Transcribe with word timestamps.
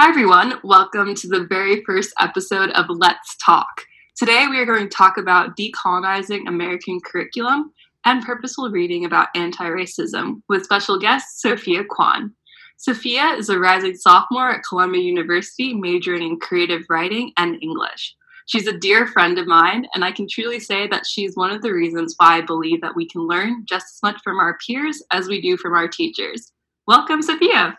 Hi, 0.00 0.08
everyone. 0.08 0.60
Welcome 0.62 1.16
to 1.16 1.26
the 1.26 1.48
very 1.50 1.82
first 1.84 2.14
episode 2.20 2.70
of 2.70 2.86
Let's 2.88 3.36
Talk. 3.44 3.82
Today, 4.16 4.46
we 4.48 4.60
are 4.60 4.64
going 4.64 4.88
to 4.88 4.96
talk 4.96 5.16
about 5.16 5.56
decolonizing 5.56 6.46
American 6.46 7.00
curriculum 7.00 7.72
and 8.04 8.24
purposeful 8.24 8.70
reading 8.70 9.04
about 9.04 9.26
anti 9.34 9.64
racism 9.64 10.40
with 10.48 10.62
special 10.62 11.00
guest 11.00 11.40
Sofia 11.40 11.82
Kwon. 11.82 12.30
Sofia 12.76 13.30
is 13.30 13.48
a 13.48 13.58
rising 13.58 13.96
sophomore 13.96 14.50
at 14.50 14.62
Columbia 14.62 15.02
University, 15.02 15.74
majoring 15.74 16.22
in 16.22 16.38
creative 16.38 16.82
writing 16.88 17.32
and 17.36 17.60
English. 17.60 18.14
She's 18.46 18.68
a 18.68 18.78
dear 18.78 19.08
friend 19.08 19.36
of 19.36 19.48
mine, 19.48 19.88
and 19.96 20.04
I 20.04 20.12
can 20.12 20.28
truly 20.30 20.60
say 20.60 20.86
that 20.86 21.06
she's 21.06 21.34
one 21.34 21.50
of 21.50 21.60
the 21.60 21.74
reasons 21.74 22.14
why 22.18 22.36
I 22.36 22.42
believe 22.42 22.82
that 22.82 22.94
we 22.94 23.08
can 23.08 23.26
learn 23.26 23.64
just 23.68 23.96
as 23.96 23.98
much 24.04 24.20
from 24.22 24.38
our 24.38 24.56
peers 24.64 25.02
as 25.10 25.26
we 25.26 25.40
do 25.40 25.56
from 25.56 25.74
our 25.74 25.88
teachers. 25.88 26.52
Welcome, 26.86 27.20
Sofia. 27.20 27.76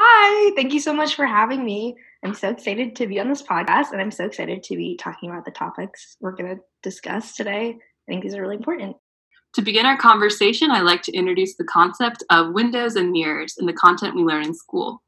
Hi, 0.00 0.52
thank 0.54 0.72
you 0.72 0.78
so 0.78 0.92
much 0.92 1.16
for 1.16 1.26
having 1.26 1.64
me. 1.64 1.96
I'm 2.24 2.32
so 2.32 2.50
excited 2.50 2.94
to 2.96 3.08
be 3.08 3.18
on 3.18 3.28
this 3.28 3.42
podcast, 3.42 3.90
and 3.90 4.00
I'm 4.00 4.12
so 4.12 4.24
excited 4.26 4.62
to 4.62 4.76
be 4.76 4.96
talking 4.96 5.28
about 5.28 5.44
the 5.44 5.50
topics 5.50 6.16
we're 6.20 6.36
going 6.36 6.54
to 6.54 6.62
discuss 6.84 7.34
today. 7.34 7.70
I 7.70 8.12
think 8.12 8.22
these 8.22 8.36
are 8.36 8.40
really 8.40 8.54
important. 8.54 8.96
To 9.54 9.62
begin 9.62 9.86
our 9.86 9.96
conversation, 9.96 10.70
I 10.70 10.82
like 10.82 11.02
to 11.02 11.12
introduce 11.12 11.56
the 11.56 11.64
concept 11.64 12.22
of 12.30 12.52
windows 12.52 12.94
and 12.94 13.10
mirrors 13.10 13.56
in 13.58 13.66
the 13.66 13.72
content 13.72 14.14
we 14.14 14.22
learn 14.22 14.44
in 14.44 14.54
school. 14.54 15.02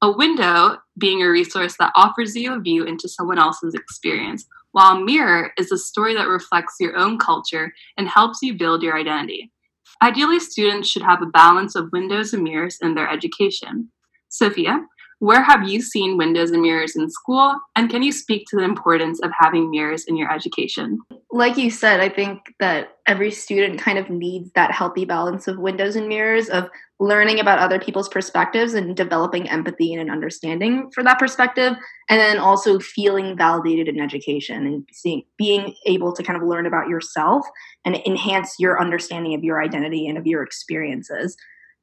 A 0.00 0.10
window 0.10 0.78
being 0.96 1.22
a 1.22 1.28
resource 1.28 1.76
that 1.78 1.92
offers 1.94 2.34
you 2.34 2.54
a 2.54 2.60
view 2.60 2.84
into 2.84 3.10
someone 3.10 3.38
else's 3.38 3.74
experience, 3.74 4.46
while 4.72 4.96
a 4.96 5.04
mirror 5.04 5.52
is 5.58 5.70
a 5.70 5.76
story 5.76 6.14
that 6.14 6.28
reflects 6.28 6.76
your 6.80 6.96
own 6.96 7.18
culture 7.18 7.74
and 7.98 8.08
helps 8.08 8.38
you 8.40 8.56
build 8.56 8.82
your 8.82 8.96
identity. 8.96 9.52
Ideally, 10.00 10.40
students 10.40 10.88
should 10.88 11.02
have 11.02 11.20
a 11.20 11.26
balance 11.26 11.74
of 11.74 11.92
windows 11.92 12.32
and 12.32 12.42
mirrors 12.42 12.78
in 12.80 12.94
their 12.94 13.10
education. 13.10 13.90
Sofia, 14.30 14.80
where 15.20 15.42
have 15.42 15.68
you 15.68 15.82
seen 15.82 16.16
windows 16.16 16.50
and 16.50 16.62
mirrors 16.62 16.96
in 16.96 17.10
school? 17.10 17.54
And 17.76 17.90
can 17.90 18.02
you 18.02 18.10
speak 18.10 18.46
to 18.48 18.56
the 18.56 18.62
importance 18.62 19.20
of 19.20 19.30
having 19.38 19.70
mirrors 19.70 20.04
in 20.06 20.16
your 20.16 20.32
education? 20.32 20.98
Like 21.30 21.58
you 21.58 21.70
said, 21.70 22.00
I 22.00 22.08
think 22.08 22.54
that 22.58 22.96
every 23.06 23.30
student 23.30 23.78
kind 23.78 23.98
of 23.98 24.08
needs 24.08 24.50
that 24.54 24.72
healthy 24.72 25.04
balance 25.04 25.46
of 25.46 25.58
windows 25.58 25.94
and 25.94 26.08
mirrors, 26.08 26.48
of 26.48 26.70
learning 27.00 27.38
about 27.38 27.58
other 27.58 27.78
people's 27.78 28.08
perspectives 28.08 28.72
and 28.72 28.96
developing 28.96 29.48
empathy 29.48 29.92
and 29.92 30.00
an 30.00 30.10
understanding 30.10 30.90
for 30.94 31.04
that 31.04 31.18
perspective, 31.18 31.74
and 32.08 32.18
then 32.18 32.38
also 32.38 32.78
feeling 32.78 33.36
validated 33.36 33.88
in 33.88 34.00
education 34.00 34.66
and 34.66 34.88
seeing, 34.90 35.22
being 35.36 35.74
able 35.84 36.14
to 36.14 36.22
kind 36.22 36.40
of 36.40 36.48
learn 36.48 36.64
about 36.64 36.88
yourself 36.88 37.44
and 37.84 37.96
enhance 38.06 38.54
your 38.58 38.80
understanding 38.80 39.34
of 39.34 39.44
your 39.44 39.62
identity 39.62 40.08
and 40.08 40.16
of 40.16 40.26
your 40.26 40.42
experiences. 40.42 41.36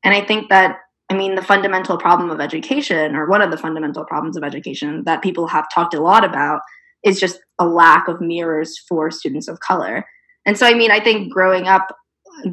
And 0.03 0.15
I 0.15 0.25
think 0.25 0.49
that 0.49 0.77
I 1.09 1.15
mean, 1.15 1.35
the 1.35 1.41
fundamental 1.41 1.97
problem 1.97 2.29
of 2.29 2.41
education, 2.41 3.15
or 3.15 3.29
one 3.29 3.41
of 3.41 3.51
the 3.51 3.57
fundamental 3.57 4.03
problems 4.03 4.35
of 4.35 4.43
education 4.43 5.03
that 5.05 5.21
people 5.21 5.47
have 5.47 5.67
talked 5.73 5.93
a 5.93 6.01
lot 6.01 6.25
about, 6.25 6.61
is 7.03 7.19
just 7.19 7.39
a 7.59 7.65
lack 7.65 8.07
of 8.07 8.19
mirrors 8.19 8.77
for 8.87 9.09
students 9.09 9.47
of 9.47 9.59
color. 9.61 10.05
And 10.45 10.57
so, 10.57 10.65
I 10.65 10.73
mean, 10.73 10.91
I 10.91 10.99
think 10.99 11.31
growing 11.31 11.67
up, 11.67 11.95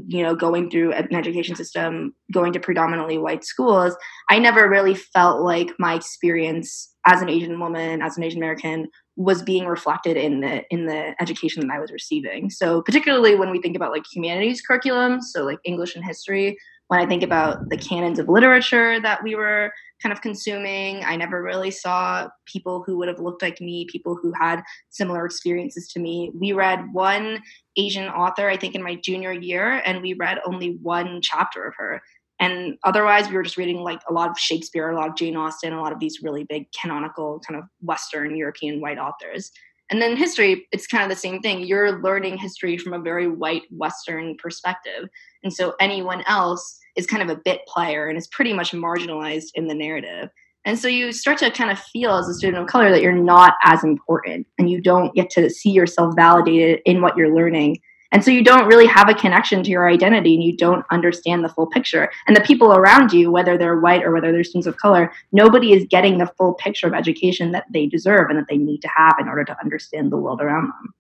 you 0.06 0.22
know, 0.22 0.34
going 0.34 0.70
through 0.70 0.92
an 0.92 1.14
education 1.14 1.56
system, 1.56 2.14
going 2.32 2.52
to 2.52 2.60
predominantly 2.60 3.18
white 3.18 3.44
schools, 3.44 3.94
I 4.30 4.38
never 4.38 4.68
really 4.68 4.94
felt 4.94 5.42
like 5.42 5.70
my 5.78 5.94
experience 5.94 6.94
as 7.06 7.20
an 7.20 7.28
Asian 7.28 7.60
woman, 7.60 8.00
as 8.02 8.16
an 8.16 8.22
Asian 8.22 8.38
American, 8.38 8.88
was 9.16 9.42
being 9.42 9.66
reflected 9.66 10.16
in 10.16 10.40
the 10.40 10.62
in 10.70 10.86
the 10.86 11.14
education 11.20 11.66
that 11.66 11.72
I 11.74 11.80
was 11.80 11.92
receiving. 11.92 12.50
So, 12.50 12.82
particularly 12.82 13.34
when 13.34 13.50
we 13.50 13.60
think 13.60 13.76
about 13.76 13.92
like 13.92 14.04
humanities 14.10 14.62
curriculum, 14.62 15.20
so 15.20 15.44
like 15.44 15.58
English 15.64 15.94
and 15.94 16.04
history, 16.04 16.56
when 16.88 17.00
I 17.00 17.06
think 17.06 17.22
about 17.22 17.68
the 17.70 17.76
canons 17.76 18.18
of 18.18 18.28
literature 18.28 19.00
that 19.00 19.22
we 19.22 19.34
were 19.34 19.72
kind 20.02 20.12
of 20.12 20.20
consuming, 20.20 21.02
I 21.04 21.16
never 21.16 21.42
really 21.42 21.70
saw 21.70 22.28
people 22.46 22.82
who 22.84 22.98
would 22.98 23.08
have 23.08 23.20
looked 23.20 23.42
like 23.42 23.60
me, 23.60 23.86
people 23.90 24.18
who 24.20 24.32
had 24.38 24.62
similar 24.90 25.24
experiences 25.24 25.88
to 25.92 26.00
me. 26.00 26.30
We 26.38 26.52
read 26.52 26.92
one 26.92 27.42
Asian 27.76 28.08
author, 28.08 28.48
I 28.48 28.56
think, 28.56 28.74
in 28.74 28.82
my 28.82 28.96
junior 28.96 29.32
year, 29.32 29.82
and 29.86 30.02
we 30.02 30.12
read 30.14 30.40
only 30.46 30.78
one 30.82 31.20
chapter 31.22 31.64
of 31.64 31.74
her. 31.78 32.02
And 32.40 32.76
otherwise, 32.84 33.28
we 33.28 33.34
were 33.34 33.44
just 33.44 33.56
reading 33.56 33.78
like 33.78 34.00
a 34.08 34.12
lot 34.12 34.28
of 34.28 34.38
Shakespeare, 34.38 34.90
a 34.90 34.96
lot 34.96 35.08
of 35.08 35.16
Jane 35.16 35.36
Austen, 35.36 35.72
a 35.72 35.80
lot 35.80 35.92
of 35.92 36.00
these 36.00 36.22
really 36.22 36.44
big 36.44 36.66
canonical 36.78 37.40
kind 37.40 37.58
of 37.58 37.66
Western 37.80 38.36
European 38.36 38.80
white 38.80 38.98
authors. 38.98 39.50
And 39.90 40.00
then 40.00 40.16
history, 40.16 40.66
it's 40.72 40.86
kind 40.86 41.04
of 41.04 41.10
the 41.10 41.20
same 41.20 41.40
thing. 41.40 41.60
You're 41.60 42.00
learning 42.02 42.38
history 42.38 42.78
from 42.78 42.94
a 42.94 42.98
very 42.98 43.28
white 43.28 43.62
Western 43.70 44.36
perspective. 44.36 45.08
And 45.42 45.52
so 45.52 45.74
anyone 45.78 46.24
else 46.26 46.78
is 46.96 47.06
kind 47.06 47.22
of 47.22 47.28
a 47.28 47.40
bit 47.44 47.60
player 47.66 48.08
and 48.08 48.16
is 48.16 48.26
pretty 48.28 48.52
much 48.52 48.72
marginalized 48.72 49.48
in 49.54 49.66
the 49.66 49.74
narrative. 49.74 50.30
And 50.64 50.78
so 50.78 50.88
you 50.88 51.12
start 51.12 51.38
to 51.38 51.50
kind 51.50 51.70
of 51.70 51.78
feel 51.78 52.16
as 52.16 52.28
a 52.28 52.34
student 52.34 52.62
of 52.62 52.68
color 52.68 52.90
that 52.90 53.02
you're 53.02 53.12
not 53.12 53.54
as 53.62 53.84
important 53.84 54.46
and 54.58 54.70
you 54.70 54.80
don't 54.80 55.14
get 55.14 55.28
to 55.30 55.50
see 55.50 55.70
yourself 55.70 56.14
validated 56.16 56.80
in 56.86 57.02
what 57.02 57.16
you're 57.16 57.34
learning. 57.34 57.78
And 58.14 58.24
so 58.24 58.30
you 58.30 58.44
don't 58.44 58.68
really 58.68 58.86
have 58.86 59.08
a 59.08 59.14
connection 59.14 59.64
to 59.64 59.70
your 59.70 59.88
identity 59.88 60.34
and 60.34 60.42
you 60.42 60.56
don't 60.56 60.86
understand 60.92 61.44
the 61.44 61.48
full 61.48 61.66
picture. 61.66 62.08
And 62.28 62.36
the 62.36 62.42
people 62.42 62.72
around 62.72 63.12
you, 63.12 63.32
whether 63.32 63.58
they're 63.58 63.80
white 63.80 64.04
or 64.04 64.12
whether 64.12 64.30
they're 64.30 64.44
students 64.44 64.68
of 64.68 64.76
color, 64.76 65.12
nobody 65.32 65.72
is 65.72 65.84
getting 65.90 66.16
the 66.16 66.32
full 66.38 66.54
picture 66.54 66.86
of 66.86 66.94
education 66.94 67.50
that 67.50 67.64
they 67.72 67.86
deserve 67.86 68.30
and 68.30 68.38
that 68.38 68.46
they 68.48 68.56
need 68.56 68.82
to 68.82 68.88
have 68.96 69.16
in 69.18 69.28
order 69.28 69.44
to 69.44 69.60
understand 69.60 70.12
the 70.12 70.16
world 70.16 70.40
around 70.40 70.68
them. 70.68 70.94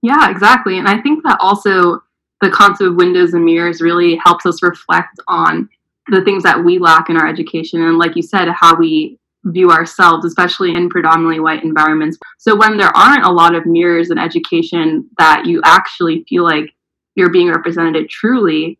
Yeah, 0.00 0.30
exactly. 0.30 0.78
And 0.78 0.88
I 0.88 1.02
think 1.02 1.22
that 1.24 1.36
also 1.40 2.00
the 2.40 2.48
concept 2.50 2.88
of 2.88 2.96
windows 2.96 3.34
and 3.34 3.44
mirrors 3.44 3.82
really 3.82 4.16
helps 4.24 4.46
us 4.46 4.62
reflect 4.62 5.20
on 5.28 5.68
the 6.08 6.24
things 6.24 6.42
that 6.44 6.64
we 6.64 6.78
lack 6.78 7.10
in 7.10 7.18
our 7.18 7.28
education 7.28 7.82
and 7.82 7.98
like 7.98 8.16
you 8.16 8.22
said 8.22 8.48
how 8.48 8.74
we 8.74 9.18
view 9.46 9.70
ourselves 9.70 10.24
especially 10.24 10.74
in 10.74 10.88
predominantly 10.90 11.40
white 11.40 11.64
environments 11.64 12.18
so 12.38 12.54
when 12.54 12.76
there 12.76 12.94
aren't 12.96 13.24
a 13.24 13.32
lot 13.32 13.54
of 13.54 13.66
mirrors 13.66 14.10
in 14.10 14.18
education 14.18 15.08
that 15.18 15.46
you 15.46 15.60
actually 15.64 16.24
feel 16.28 16.44
like 16.44 16.74
you're 17.14 17.30
being 17.30 17.48
represented 17.48 18.08
truly 18.08 18.78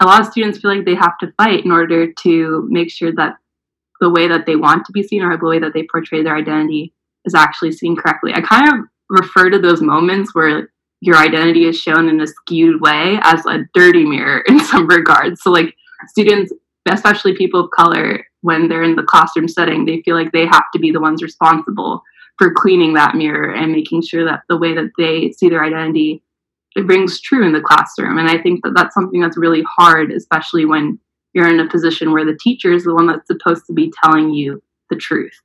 a 0.00 0.04
lot 0.04 0.20
of 0.20 0.26
students 0.26 0.58
feel 0.58 0.74
like 0.74 0.84
they 0.84 0.94
have 0.94 1.16
to 1.18 1.32
fight 1.36 1.64
in 1.64 1.72
order 1.72 2.12
to 2.12 2.66
make 2.70 2.90
sure 2.90 3.12
that 3.14 3.36
the 4.00 4.10
way 4.10 4.28
that 4.28 4.46
they 4.46 4.56
want 4.56 4.84
to 4.84 4.92
be 4.92 5.02
seen 5.02 5.22
or 5.22 5.36
the 5.36 5.46
way 5.46 5.58
that 5.58 5.72
they 5.72 5.86
portray 5.90 6.22
their 6.22 6.36
identity 6.36 6.92
is 7.24 7.34
actually 7.34 7.72
seen 7.72 7.96
correctly 7.96 8.32
i 8.34 8.40
kind 8.40 8.68
of 8.68 8.84
refer 9.08 9.48
to 9.48 9.58
those 9.58 9.80
moments 9.80 10.34
where 10.34 10.68
your 11.02 11.16
identity 11.16 11.64
is 11.64 11.76
shown 11.76 12.08
in 12.08 12.20
a 12.20 12.26
skewed 12.28 12.80
way 12.80 13.18
as 13.22 13.44
a 13.46 13.64
dirty 13.74 14.06
mirror 14.06 14.40
in 14.46 14.60
some 14.60 14.86
regards. 14.86 15.42
So, 15.42 15.50
like, 15.50 15.76
students, 16.06 16.52
especially 16.88 17.36
people 17.36 17.64
of 17.64 17.70
color, 17.72 18.24
when 18.42 18.68
they're 18.68 18.82
in 18.82 18.96
the 18.96 19.02
classroom 19.02 19.48
setting, 19.48 19.84
they 19.84 20.02
feel 20.02 20.14
like 20.14 20.32
they 20.32 20.46
have 20.46 20.64
to 20.72 20.78
be 20.78 20.90
the 20.90 21.00
ones 21.00 21.22
responsible 21.22 22.02
for 22.38 22.52
cleaning 22.52 22.94
that 22.94 23.14
mirror 23.14 23.52
and 23.52 23.72
making 23.72 24.02
sure 24.02 24.24
that 24.24 24.42
the 24.48 24.56
way 24.56 24.74
that 24.74 24.90
they 24.98 25.32
see 25.32 25.48
their 25.48 25.64
identity 25.64 26.22
it 26.74 26.86
rings 26.86 27.20
true 27.20 27.44
in 27.44 27.52
the 27.52 27.60
classroom. 27.60 28.16
And 28.16 28.30
I 28.30 28.38
think 28.38 28.64
that 28.64 28.72
that's 28.74 28.94
something 28.94 29.20
that's 29.20 29.36
really 29.36 29.62
hard, 29.76 30.10
especially 30.10 30.64
when 30.64 30.98
you're 31.34 31.46
in 31.46 31.60
a 31.60 31.68
position 31.68 32.12
where 32.12 32.24
the 32.24 32.38
teacher 32.42 32.72
is 32.72 32.84
the 32.84 32.94
one 32.94 33.06
that's 33.06 33.26
supposed 33.26 33.66
to 33.66 33.74
be 33.74 33.92
telling 34.02 34.30
you 34.30 34.62
the 34.88 34.96
truth. 34.96 35.38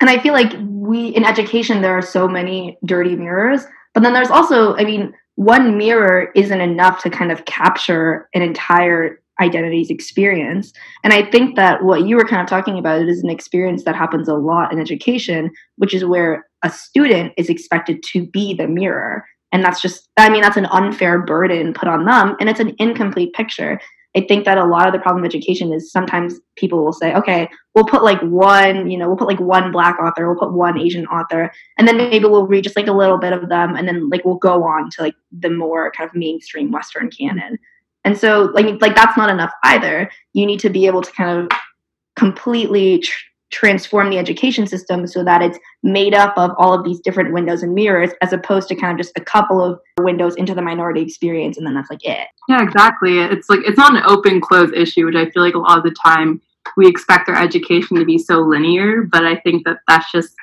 And 0.00 0.08
I 0.08 0.18
feel 0.18 0.32
like 0.32 0.54
we, 0.58 1.08
in 1.08 1.22
education, 1.22 1.82
there 1.82 1.98
are 1.98 2.02
so 2.02 2.26
many 2.26 2.78
dirty 2.86 3.14
mirrors 3.14 3.66
but 3.94 4.02
then 4.02 4.12
there's 4.12 4.30
also, 4.30 4.74
I 4.76 4.84
mean, 4.84 5.14
one 5.36 5.78
mirror 5.78 6.30
isn't 6.34 6.60
enough 6.60 7.02
to 7.02 7.10
kind 7.10 7.32
of 7.32 7.44
capture 7.44 8.28
an 8.34 8.42
entire 8.42 9.20
identity's 9.40 9.90
experience. 9.90 10.72
And 11.02 11.12
I 11.12 11.28
think 11.30 11.56
that 11.56 11.82
what 11.82 12.06
you 12.06 12.16
were 12.16 12.24
kind 12.24 12.42
of 12.42 12.48
talking 12.48 12.78
about 12.78 13.02
is 13.02 13.22
an 13.22 13.30
experience 13.30 13.84
that 13.84 13.96
happens 13.96 14.28
a 14.28 14.34
lot 14.34 14.72
in 14.72 14.80
education, 14.80 15.50
which 15.76 15.94
is 15.94 16.04
where 16.04 16.46
a 16.62 16.70
student 16.70 17.32
is 17.36 17.48
expected 17.48 18.02
to 18.12 18.26
be 18.26 18.54
the 18.54 18.68
mirror. 18.68 19.24
And 19.52 19.64
that's 19.64 19.80
just, 19.80 20.08
I 20.16 20.30
mean, 20.30 20.42
that's 20.42 20.56
an 20.56 20.66
unfair 20.66 21.22
burden 21.22 21.74
put 21.74 21.88
on 21.88 22.04
them, 22.04 22.36
and 22.40 22.48
it's 22.48 22.60
an 22.60 22.74
incomplete 22.78 23.34
picture. 23.34 23.80
I 24.16 24.20
think 24.20 24.44
that 24.44 24.58
a 24.58 24.64
lot 24.64 24.86
of 24.86 24.92
the 24.92 25.00
problem 25.00 25.24
of 25.24 25.28
education 25.28 25.72
is 25.72 25.90
sometimes 25.90 26.40
people 26.56 26.84
will 26.84 26.92
say, 26.92 27.12
okay, 27.14 27.48
we'll 27.74 27.84
put 27.84 28.04
like 28.04 28.20
one, 28.20 28.88
you 28.88 28.96
know, 28.96 29.08
we'll 29.08 29.16
put 29.16 29.26
like 29.26 29.40
one 29.40 29.72
black 29.72 29.98
author, 29.98 30.26
we'll 30.26 30.38
put 30.38 30.52
one 30.52 30.78
Asian 30.78 31.06
author, 31.06 31.52
and 31.78 31.88
then 31.88 31.96
maybe 31.96 32.24
we'll 32.24 32.46
read 32.46 32.62
just 32.62 32.76
like 32.76 32.86
a 32.86 32.92
little 32.92 33.18
bit 33.18 33.32
of 33.32 33.48
them, 33.48 33.74
and 33.74 33.88
then 33.88 34.08
like 34.10 34.24
we'll 34.24 34.36
go 34.36 34.62
on 34.62 34.88
to 34.90 35.02
like 35.02 35.14
the 35.32 35.50
more 35.50 35.90
kind 35.90 36.08
of 36.08 36.14
mainstream 36.14 36.70
Western 36.70 37.10
canon. 37.10 37.58
And 38.04 38.16
so 38.16 38.50
like 38.54 38.80
like 38.80 38.94
that's 38.94 39.16
not 39.16 39.30
enough 39.30 39.52
either. 39.62 40.10
You 40.32 40.46
need 40.46 40.60
to 40.60 40.70
be 40.70 40.86
able 40.86 41.02
to 41.02 41.12
kind 41.12 41.38
of 41.38 41.58
completely 42.16 42.98
tr- 42.98 43.12
transform 43.54 44.10
the 44.10 44.18
education 44.18 44.66
system 44.66 45.06
so 45.06 45.22
that 45.22 45.40
it's 45.40 45.58
made 45.84 46.12
up 46.12 46.36
of 46.36 46.50
all 46.58 46.74
of 46.74 46.84
these 46.84 46.98
different 47.00 47.32
windows 47.32 47.62
and 47.62 47.72
mirrors 47.72 48.10
as 48.20 48.32
opposed 48.32 48.68
to 48.68 48.74
kind 48.74 48.90
of 48.90 48.98
just 48.98 49.16
a 49.16 49.20
couple 49.20 49.62
of 49.62 49.78
windows 50.00 50.34
into 50.34 50.54
the 50.54 50.62
minority 50.62 51.00
experience 51.00 51.56
and 51.56 51.64
then 51.64 51.72
that's 51.72 51.88
like 51.88 52.04
it 52.04 52.26
yeah 52.48 52.62
exactly 52.62 53.20
it's 53.20 53.48
like 53.48 53.60
it's 53.64 53.78
not 53.78 53.94
an 53.94 54.02
open 54.06 54.40
close 54.40 54.72
issue 54.74 55.06
which 55.06 55.14
i 55.14 55.30
feel 55.30 55.42
like 55.42 55.54
a 55.54 55.58
lot 55.58 55.78
of 55.78 55.84
the 55.84 55.94
time 56.04 56.40
we 56.76 56.88
expect 56.88 57.28
our 57.28 57.40
education 57.40 57.96
to 57.96 58.04
be 58.04 58.18
so 58.18 58.40
linear 58.40 59.02
but 59.02 59.24
i 59.24 59.36
think 59.36 59.64
that 59.64 59.76
that's 59.86 60.10
just 60.10 60.34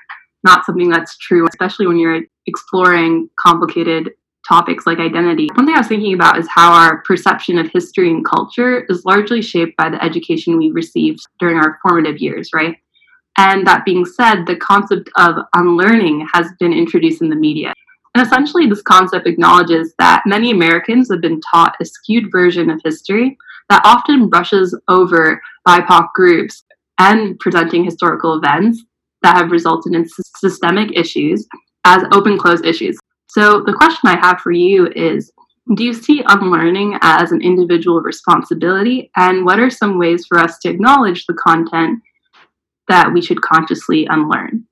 not 0.46 0.66
something 0.66 0.90
that's 0.90 1.18
true 1.18 1.46
especially 1.48 1.88
when 1.88 1.98
you're 1.98 2.22
exploring 2.48 3.30
complicated 3.38 4.12
topics 4.52 4.86
like 4.86 5.00
identity. 5.00 5.48
One 5.54 5.66
thing 5.66 5.76
I 5.76 5.80
was 5.80 5.88
thinking 5.88 6.14
about 6.14 6.38
is 6.38 6.48
how 6.54 6.74
our 6.74 7.02
perception 7.04 7.58
of 7.58 7.70
history 7.74 8.10
and 8.10 8.26
culture 8.26 8.86
is 8.90 9.06
largely 9.06 9.42
shaped 9.42 9.78
by 9.78 9.90
the 9.90 10.04
education 10.04 10.58
we 10.58 10.72
received 10.72 11.22
during 11.40 11.58
our 11.58 11.80
formative 11.82 12.18
years, 12.18 12.50
right? 12.54 12.76
And 13.38 13.66
that 13.66 13.86
being 13.86 14.04
said, 14.06 14.46
the 14.46 14.58
concept 14.58 15.10
of 15.18 15.36
unlearning 15.56 16.28
has 16.34 16.48
been 16.60 16.74
introduced 16.74 17.22
in 17.22 17.30
the 17.30 17.36
media. 17.36 17.74
And 18.14 18.28
essentially, 18.28 18.68
this 18.68 18.82
concept 18.82 19.26
acknowledges 19.26 19.94
that 20.00 20.24
many 20.26 20.52
Americans 20.52 21.10
have 21.10 21.22
been 21.22 21.40
taught 21.50 21.78
a 21.80 21.86
skewed 21.86 22.26
version 22.30 22.70
of 22.70 22.82
history 22.84 23.38
that 23.70 23.82
often 23.86 24.28
brushes 24.28 24.78
over 24.90 25.42
BIPOC 25.66 26.10
groups 26.14 26.66
and 27.00 27.40
presenting 27.40 27.86
historical 27.86 28.38
events 28.38 28.84
that 29.22 29.38
have 29.38 29.50
resulted 29.50 29.94
in 29.94 30.06
systemic 30.38 30.90
issues 30.94 31.48
as 31.86 32.04
open 32.12 32.38
closed 32.38 32.66
issues. 32.66 32.98
So, 33.34 33.62
the 33.62 33.72
question 33.72 34.10
I 34.10 34.18
have 34.18 34.42
for 34.42 34.52
you 34.52 34.90
is 34.94 35.32
Do 35.76 35.86
you 35.86 35.94
see 35.94 36.22
unlearning 36.26 36.98
as 37.02 37.32
an 37.32 37.42
individual 37.42 38.02
responsibility? 38.02 39.10
And 39.16 39.46
what 39.46 39.58
are 39.58 39.70
some 39.70 39.98
ways 39.98 40.26
for 40.28 40.38
us 40.38 40.60
to 40.60 40.70
acknowledge 40.70 41.26
the 41.26 41.34
content 41.34 42.02
that 42.90 43.14
we 43.14 43.22
should 43.22 43.42
consciously 43.42 44.06
unlearn? 44.10 44.66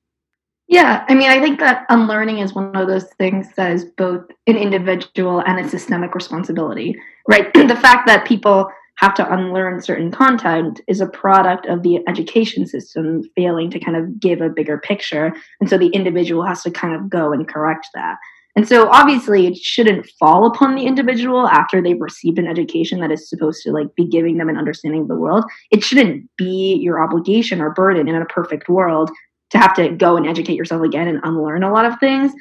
Yeah, 0.68 1.06
I 1.08 1.16
mean, 1.16 1.32
I 1.32 1.40
think 1.40 1.60
that 1.62 1.86
unlearning 1.88 2.40
is 2.40 2.54
one 2.54 2.76
of 2.76 2.90
those 2.90 3.06
things 3.18 3.48
that 3.56 3.72
is 3.72 3.86
both 3.86 4.26
an 4.46 4.58
individual 4.58 5.40
and 5.40 5.58
a 5.66 5.70
systemic 5.70 6.14
responsibility, 6.14 6.98
right? 7.30 7.54
the 7.54 7.78
fact 7.78 8.08
that 8.08 8.28
people 8.28 8.70
have 8.98 9.14
to 9.14 9.34
unlearn 9.34 9.82
certain 9.82 10.12
content 10.12 10.82
is 10.90 11.00
a 11.00 11.08
product 11.08 11.66
of 11.68 11.82
the 11.84 12.00
education 12.10 12.68
system 12.68 13.24
failing 13.38 13.72
to 13.72 13.80
kind 13.80 13.96
of 13.96 14.20
give 14.20 14.42
a 14.42 14.50
bigger 14.50 14.78
picture. 14.78 15.34
And 15.62 15.70
so 15.70 15.78
the 15.78 15.88
individual 15.88 16.44
has 16.44 16.62
to 16.64 16.72
kind 16.72 16.94
of 16.94 17.10
go 17.10 17.32
and 17.32 17.48
correct 17.48 17.88
that. 17.94 18.18
And 18.56 18.68
so 18.68 18.90
obviously 18.90 19.48
it 19.48 19.58
shouldn't 19.58 20.10
fall 20.20 20.46
upon 20.46 20.76
the 20.76 20.86
individual 20.86 21.48
after 21.48 21.82
they've 21.82 22.02
received 22.02 22.40
an 22.40 22.48
education 22.48 23.00
that 23.00 23.12
is 23.12 23.30
supposed 23.30 23.62
to 23.64 23.72
like 23.72 23.94
be 23.96 24.08
giving 24.08 24.38
them 24.38 24.50
an 24.50 24.58
understanding 24.58 25.02
of 25.02 25.08
the 25.08 25.16
world. 25.16 25.46
It 25.72 25.84
shouldn't 25.84 26.30
be 26.38 26.76
your 26.76 27.02
obligation 27.02 27.62
or 27.62 27.70
burden 27.70 28.08
in 28.08 28.16
a 28.16 28.26
perfect 28.26 28.68
world 28.68 29.12
to 29.52 29.58
have 29.58 29.74
to 29.76 29.90
go 29.90 30.18
and 30.18 30.28
educate 30.28 30.56
yourself 30.56 30.84
again 30.84 31.08
and 31.08 31.20
unlearn 31.24 31.64
a 31.64 31.72
lot 31.72 31.86
of 31.86 32.00
things. 32.00 32.32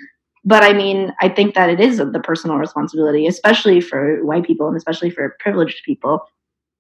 But 0.45 0.63
I 0.63 0.73
mean, 0.73 1.13
I 1.21 1.29
think 1.29 1.55
that 1.55 1.71
it 1.71 1.81
is 1.81 1.99
the 1.99 2.21
personal 2.23 2.57
responsibility, 2.57 3.27
especially 3.27 3.81
for 3.81 4.25
white 4.25 4.45
people 4.45 4.67
and 4.67 4.77
especially 4.77 5.11
for 5.11 5.37
privileged 5.41 5.83
people, 5.85 6.25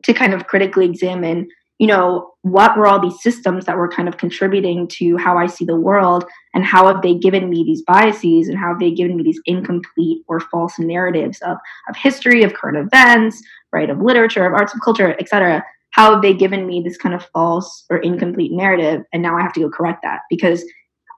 to 0.04 0.14
kind 0.14 0.32
of 0.32 0.46
critically 0.46 0.84
examine 0.84 1.48
you 1.78 1.86
know 1.86 2.32
what 2.42 2.76
were 2.76 2.86
all 2.86 3.00
these 3.00 3.20
systems 3.22 3.64
that 3.66 3.76
were 3.76 3.88
kind 3.88 4.08
of 4.08 4.16
contributing 4.16 4.88
to 4.88 5.16
how 5.16 5.36
i 5.36 5.46
see 5.46 5.64
the 5.64 5.76
world? 5.76 6.24
And 6.54 6.64
how 6.64 6.86
have 6.86 7.02
they 7.02 7.14
given 7.14 7.48
me 7.48 7.62
these 7.64 7.82
biases? 7.82 8.48
And 8.48 8.58
how 8.58 8.68
have 8.68 8.80
they 8.80 8.90
given 8.90 9.16
me 9.16 9.22
these 9.22 9.40
incomplete 9.46 10.22
or 10.26 10.40
false 10.40 10.78
narratives 10.78 11.40
of, 11.42 11.56
of 11.88 11.96
history 11.96 12.42
of 12.42 12.54
current 12.54 12.78
events 12.78 13.42
right 13.72 13.90
of 13.90 14.00
literature 14.00 14.46
of 14.46 14.54
arts 14.54 14.74
of 14.74 14.80
culture 14.80 15.14
etc 15.20 15.62
how 15.90 16.12
have 16.12 16.22
they 16.22 16.34
given 16.34 16.66
me 16.66 16.80
this 16.80 16.96
kind 16.96 17.14
of 17.14 17.24
false 17.32 17.84
or 17.90 17.98
incomplete 17.98 18.52
narrative? 18.52 19.02
And 19.12 19.22
now 19.22 19.36
i 19.36 19.42
have 19.42 19.52
to 19.54 19.60
go 19.60 19.70
correct 19.70 20.00
that. 20.02 20.20
Because 20.30 20.64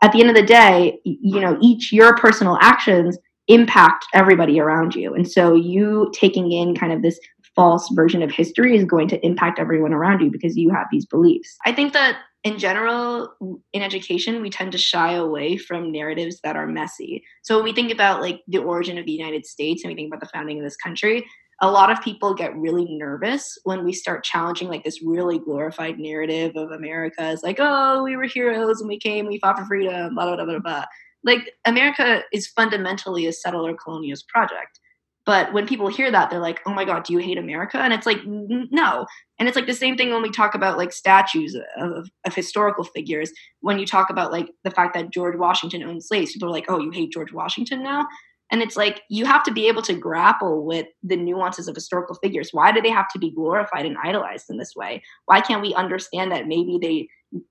at 0.03 0.13
the 0.13 0.21
end 0.21 0.31
of 0.31 0.37
the 0.37 0.43
day 0.43 0.99
you 1.05 1.41
know 1.41 1.59
each 1.61 1.93
your 1.93 2.17
personal 2.17 2.57
actions 2.61 3.19
impact 3.49 4.07
everybody 4.15 4.61
around 4.61 4.95
you. 4.95 5.15
And 5.15 5.29
so 5.29 5.55
you 5.55 6.11
taking 6.15 6.53
in 6.53 6.75
kind 6.75 6.93
of 6.93 7.03
this 7.03 7.19
false 7.61 7.91
version 7.91 8.23
of 8.23 8.31
history 8.31 8.75
is 8.75 8.87
going 8.87 9.07
to 9.07 9.23
impact 9.25 9.59
everyone 9.59 9.93
around 9.93 10.23
you 10.23 10.31
because 10.31 10.57
you 10.57 10.71
have 10.71 10.87
these 10.91 11.05
beliefs. 11.05 11.59
I 11.67 11.73
think 11.73 11.93
that 11.93 12.17
in 12.43 12.59
general 12.59 13.35
in 13.75 13.83
education 13.83 14.41
we 14.41 14.49
tend 14.49 14.73
to 14.73 14.79
shy 14.79 15.13
away 15.13 15.59
from 15.59 15.93
narratives 15.93 16.41
that 16.43 16.57
are 16.57 16.67
messy. 16.67 17.23
So 17.43 17.57
when 17.57 17.65
we 17.65 17.75
think 17.75 17.93
about 17.93 18.23
like 18.23 18.41
the 18.49 18.61
origin 18.61 18.97
of 18.97 19.05
the 19.05 19.13
United 19.13 19.45
States 19.45 19.85
and 19.85 19.91
we 19.91 19.95
think 19.95 20.09
about 20.09 20.21
the 20.21 20.33
founding 20.33 20.57
of 20.57 20.65
this 20.65 20.77
country, 20.77 21.27
a 21.61 21.71
lot 21.71 21.91
of 21.91 22.01
people 22.01 22.33
get 22.33 22.57
really 22.57 22.87
nervous 22.89 23.59
when 23.65 23.85
we 23.85 23.93
start 23.93 24.25
challenging 24.25 24.69
like 24.69 24.83
this 24.83 25.03
really 25.03 25.39
glorified 25.39 25.99
narrative 25.99 26.57
of 26.57 26.71
America 26.71 27.21
as 27.21 27.43
like, 27.43 27.59
oh, 27.61 28.03
we 28.03 28.17
were 28.17 28.25
heroes 28.25 28.81
and 28.81 28.89
we 28.89 28.99
came, 28.99 29.27
we 29.27 29.39
fought 29.39 29.59
for 29.59 29.67
freedom, 29.67 30.15
blah 30.15 30.25
blah 30.25 30.37
blah 30.37 30.47
blah 30.47 30.61
blah. 30.61 30.85
Like 31.25 31.53
America 31.67 32.23
is 32.33 32.47
fundamentally 32.47 33.27
a 33.27 33.35
settler 33.35 33.75
colonialist 33.75 34.27
project. 34.29 34.80
But 35.27 35.53
when 35.53 35.67
people 35.67 35.89
hear 35.89 36.11
that, 36.11 36.31
they're 36.31 36.41
like, 36.41 36.61
oh 36.67 36.73
my 36.73 36.85
God, 36.85 37.05
do 37.05 37.13
you 37.13 37.19
hate 37.19 37.39
America? 37.39 37.79
And 37.79 37.93
it's 37.93 38.07
like, 38.07 38.21
no. 38.25 39.07
And 39.39 39.49
it's 39.49 39.57
like 39.57 39.67
the 39.67 39.75
same 39.75 39.97
thing 39.97 40.11
when 40.11 40.23
we 40.23 40.31
talk 40.31 40.55
about 40.55 40.79
like 40.79 40.93
statues 40.93 41.57
of, 41.77 42.11
of 42.25 42.35
historical 42.35 42.85
figures. 42.85 43.31
When 43.61 43.79
you 43.79 43.87
talk 43.87 44.11
about 44.11 44.33
like 44.33 44.49
the 44.65 44.71
fact 44.71 44.95
that 44.95 45.11
George 45.11 45.37
Washington 45.37 45.83
owned 45.83 46.03
slaves, 46.03 46.33
people 46.33 46.49
are 46.49 46.53
like, 46.53 46.67
oh, 46.69 46.81
you 46.81 46.91
hate 46.91 47.13
George 47.13 47.33
Washington 47.33 47.83
now? 47.83 48.07
And 48.51 48.63
it's 48.63 48.77
like 48.77 49.03
you 49.09 49.27
have 49.27 49.45
to 49.45 49.53
be 49.53 49.69
able 49.69 49.83
to 49.83 49.95
grapple 49.95 50.65
with 50.65 50.87
the 51.03 51.17
nuances 51.17 51.69
of 51.69 51.75
historical 51.75 52.17
figures. 52.17 52.51
Why 52.53 52.73
do 52.73 52.81
they 52.81 52.91
have 52.91 53.09
to 53.11 53.19
be 53.19 53.31
glorified 53.31 53.87
and 53.87 53.97
idolized 54.03 54.51
in 54.51 54.59
this 54.59 54.75
way? 54.75 55.03
Why 55.27 55.41
can't 55.41 55.63
we 55.63 55.75
understand 55.75 56.33
that 56.33 56.49
maybe 56.49 56.79
they 56.81 57.09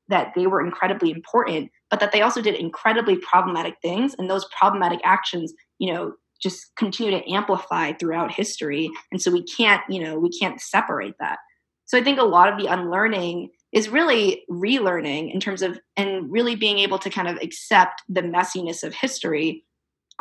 that 0.10 0.33
they 0.36 0.45
were 0.45 0.60
incredibly 0.60 1.10
important, 1.10 1.72
but 1.89 2.01
that 2.01 2.12
they 2.12 2.22
also 2.22 2.42
did 2.42 2.56
incredibly 2.56 3.15
problematic 3.15 3.75
things, 3.81 4.13
and 4.18 4.30
those 4.30 4.45
problematic 4.57 5.00
actions, 5.06 5.54
you 5.77 5.94
know, 5.94 6.13
just 6.41 6.71
continue 6.75 7.12
to 7.12 7.31
amplify 7.31 7.94
throughout 7.94 8.31
history 8.31 8.89
and 9.12 9.21
so 9.21 9.31
we 9.31 9.44
can't 9.44 9.81
you 9.89 10.01
know 10.01 10.18
we 10.18 10.30
can't 10.30 10.62
separate 10.62 11.15
that 11.19 11.39
so 11.86 11.97
i 11.97 12.03
think 12.03 12.19
a 12.19 12.24
lot 12.24 12.51
of 12.51 12.59
the 12.59 12.68
unlearning 12.68 13.50
is 13.71 13.89
really 13.89 14.44
relearning 14.50 15.33
in 15.33 15.39
terms 15.39 15.62
of 15.62 15.80
and 15.97 16.31
really 16.31 16.56
being 16.56 16.80
able 16.80 16.97
to 16.97 17.09
kind 17.09 17.27
of 17.27 17.38
accept 17.38 18.01
the 18.09 18.21
messiness 18.21 18.83
of 18.83 18.94
history 18.94 19.63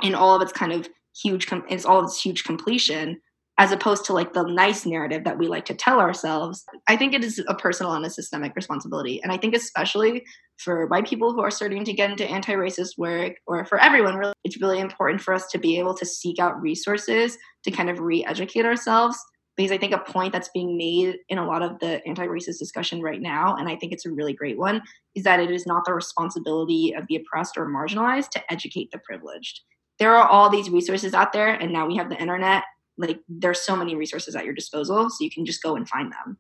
in 0.03 0.15
all 0.15 0.35
of 0.35 0.43
its 0.43 0.53
kind 0.53 0.73
of 0.73 0.89
huge 1.23 1.47
it's 1.69 1.85
all 1.85 2.05
its 2.05 2.21
huge 2.21 2.45
completion 2.45 3.21
as 3.59 3.73
opposed 3.73 4.05
to 4.05 4.13
like 4.13 4.33
the 4.33 4.45
nice 4.45 4.87
narrative 4.87 5.25
that 5.25 5.37
we 5.37 5.49
like 5.49 5.65
to 5.65 5.75
tell 5.75 5.99
ourselves. 5.99 6.65
I 6.87 6.97
think 6.97 7.13
it 7.13 7.25
is 7.25 7.43
a 7.49 7.55
personal 7.55 7.93
and 7.93 8.07
a 8.07 8.11
systemic 8.11 8.55
responsibility. 8.55 9.21
And 9.21 9.33
I 9.33 9.37
think, 9.37 9.55
especially 9.55 10.25
for 10.59 10.87
white 10.87 11.07
people 11.07 11.33
who 11.33 11.41
are 11.41 11.51
starting 11.51 11.85
to 11.85 11.93
get 11.93 12.11
into 12.11 12.29
anti 12.29 12.53
racist 12.53 12.99
work, 12.99 13.35
or 13.47 13.65
for 13.65 13.79
everyone, 13.79 14.17
really, 14.17 14.35
it's 14.45 14.61
really 14.61 14.81
important 14.81 15.21
for 15.21 15.33
us 15.33 15.47
to 15.49 15.59
be 15.59 15.79
able 15.79 15.95
to 15.95 16.07
seek 16.07 16.39
out 16.39 16.61
resources 16.61 17.39
to 17.65 17.71
kind 17.71 17.91
of 17.91 18.01
re 18.01 18.25
educate 18.25 18.67
ourselves. 18.67 19.19
Because 19.57 19.73
I 19.73 19.79
think 19.79 19.93
a 19.93 19.99
point 19.99 20.33
that's 20.33 20.51
being 20.55 20.77
made 20.77 21.17
in 21.29 21.39
a 21.39 21.47
lot 21.47 21.63
of 21.63 21.81
the 21.81 22.01
anti 22.07 22.27
racist 22.27 22.59
discussion 22.59 23.03
right 23.03 23.21
now, 23.21 23.57
and 23.57 23.69
I 23.69 23.77
think 23.77 23.93
it's 23.93 24.07
a 24.07 24.11
really 24.11 24.33
great 24.33 24.59
one, 24.59 24.83
is 25.15 25.25
that 25.25 25.41
it 25.41 25.51
is 25.51 25.67
not 25.67 25.85
the 25.85 25.95
responsibility 25.95 26.95
of 26.95 27.05
the 27.09 27.17
oppressed 27.17 27.57
or 27.57 27.67
marginalized 27.67 28.31
to 28.31 28.53
educate 28.53 28.91
the 28.93 28.99
privileged. 28.99 29.63
There 29.99 30.15
are 30.15 30.29
all 30.29 30.49
these 30.49 30.71
resources 30.71 31.13
out 31.13 31.33
there, 31.33 31.49
and 31.49 31.73
now 31.73 31.87
we 31.87 31.97
have 31.97 32.09
the 32.09 32.21
internet 32.21 32.65
like 32.99 33.21
there's 33.29 33.61
so 33.61 33.77
many 33.77 33.95
resources 33.95 34.35
at 34.35 34.45
your 34.45 34.55
disposal 34.55 35.09
so 35.09 35.25
you 35.25 35.31
can 35.31 35.47
just 35.47 35.63
go 35.63 35.77
and 35.77 35.89
find 35.89 36.13
them 36.13 36.37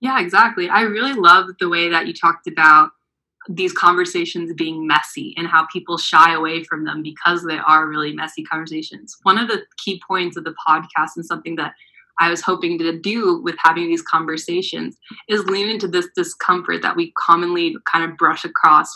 yeah 0.00 0.20
exactly 0.20 0.68
i 0.68 0.82
really 0.82 1.12
love 1.12 1.46
the 1.60 1.68
way 1.68 1.88
that 1.90 2.06
you 2.06 2.14
talked 2.14 2.46
about 2.46 2.90
these 3.48 3.72
conversations 3.72 4.52
being 4.54 4.86
messy 4.86 5.34
and 5.36 5.46
how 5.46 5.66
people 5.72 5.96
shy 5.96 6.34
away 6.34 6.62
from 6.62 6.84
them 6.84 7.02
because 7.02 7.44
they 7.44 7.58
are 7.58 7.88
really 7.88 8.12
messy 8.12 8.44
conversations 8.44 9.16
one 9.22 9.38
of 9.38 9.48
the 9.48 9.62
key 9.82 10.00
points 10.06 10.36
of 10.36 10.44
the 10.44 10.54
podcast 10.66 11.16
and 11.16 11.24
something 11.24 11.56
that 11.56 11.72
I 12.20 12.30
was 12.30 12.42
hoping 12.42 12.78
to 12.78 12.98
do 12.98 13.40
with 13.42 13.54
having 13.62 13.86
these 13.86 14.02
conversations 14.02 14.96
is 15.28 15.44
lean 15.44 15.68
into 15.68 15.86
this 15.86 16.08
discomfort 16.16 16.82
that 16.82 16.96
we 16.96 17.12
commonly 17.12 17.76
kind 17.90 18.10
of 18.10 18.16
brush 18.16 18.44
across. 18.44 18.92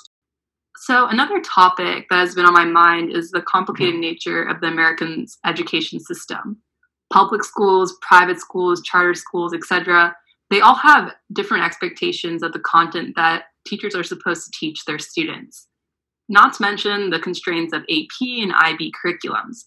So, 0.76 1.06
another 1.06 1.40
topic 1.40 2.06
that 2.10 2.18
has 2.18 2.34
been 2.34 2.46
on 2.46 2.52
my 2.52 2.64
mind 2.64 3.14
is 3.14 3.30
the 3.30 3.42
complicated 3.42 3.94
mm-hmm. 3.94 4.00
nature 4.00 4.42
of 4.42 4.60
the 4.60 4.66
American 4.66 5.26
education 5.46 6.00
system 6.00 6.60
public 7.12 7.44
schools, 7.44 7.94
private 8.00 8.40
schools, 8.40 8.82
charter 8.82 9.14
schools, 9.14 9.52
etc., 9.52 10.16
they 10.52 10.60
all 10.60 10.74
have 10.74 11.14
different 11.32 11.64
expectations 11.64 12.42
of 12.42 12.52
the 12.52 12.60
content 12.60 13.16
that 13.16 13.44
teachers 13.66 13.94
are 13.94 14.02
supposed 14.02 14.44
to 14.44 14.58
teach 14.58 14.84
their 14.84 14.98
students. 14.98 15.66
Not 16.28 16.52
to 16.54 16.62
mention 16.62 17.08
the 17.08 17.18
constraints 17.18 17.72
of 17.72 17.82
AP 17.90 18.20
and 18.20 18.52
IB 18.52 18.92
curriculums. 18.92 19.64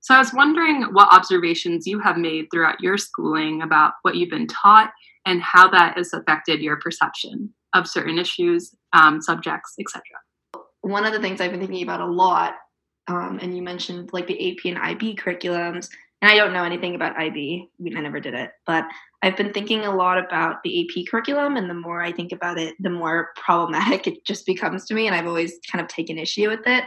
So 0.00 0.14
I 0.14 0.18
was 0.18 0.34
wondering 0.34 0.82
what 0.92 1.10
observations 1.10 1.86
you 1.86 1.98
have 2.00 2.18
made 2.18 2.48
throughout 2.52 2.80
your 2.80 2.98
schooling 2.98 3.62
about 3.62 3.94
what 4.02 4.16
you've 4.16 4.30
been 4.30 4.46
taught 4.46 4.92
and 5.24 5.40
how 5.40 5.70
that 5.70 5.96
has 5.96 6.12
affected 6.12 6.60
your 6.60 6.76
perception 6.76 7.54
of 7.74 7.88
certain 7.88 8.18
issues, 8.18 8.74
um, 8.92 9.22
subjects, 9.22 9.74
etc. 9.80 10.02
One 10.82 11.06
of 11.06 11.14
the 11.14 11.20
things 11.20 11.40
I've 11.40 11.50
been 11.50 11.60
thinking 11.60 11.82
about 11.82 12.02
a 12.02 12.06
lot, 12.06 12.56
um, 13.08 13.38
and 13.40 13.56
you 13.56 13.62
mentioned 13.62 14.10
like 14.12 14.26
the 14.26 14.52
AP 14.52 14.66
and 14.66 14.78
IB 14.78 15.16
curriculums, 15.16 15.88
and 16.22 16.30
I 16.30 16.36
don't 16.36 16.52
know 16.52 16.64
anything 16.64 16.94
about 16.94 17.16
IB. 17.16 17.68
I 17.96 18.00
never 18.00 18.20
did 18.20 18.34
it, 18.34 18.50
but 18.66 18.84
I've 19.26 19.36
been 19.36 19.52
thinking 19.52 19.80
a 19.80 19.94
lot 19.94 20.18
about 20.18 20.62
the 20.62 20.82
AP 20.82 21.06
curriculum, 21.10 21.56
and 21.56 21.68
the 21.68 21.74
more 21.74 22.00
I 22.00 22.12
think 22.12 22.30
about 22.30 22.58
it, 22.58 22.74
the 22.80 22.90
more 22.90 23.30
problematic 23.36 24.06
it 24.06 24.24
just 24.24 24.46
becomes 24.46 24.84
to 24.86 24.94
me, 24.94 25.06
and 25.06 25.16
I've 25.16 25.26
always 25.26 25.58
kind 25.70 25.82
of 25.82 25.88
taken 25.88 26.18
issue 26.18 26.48
with 26.48 26.66
it. 26.66 26.84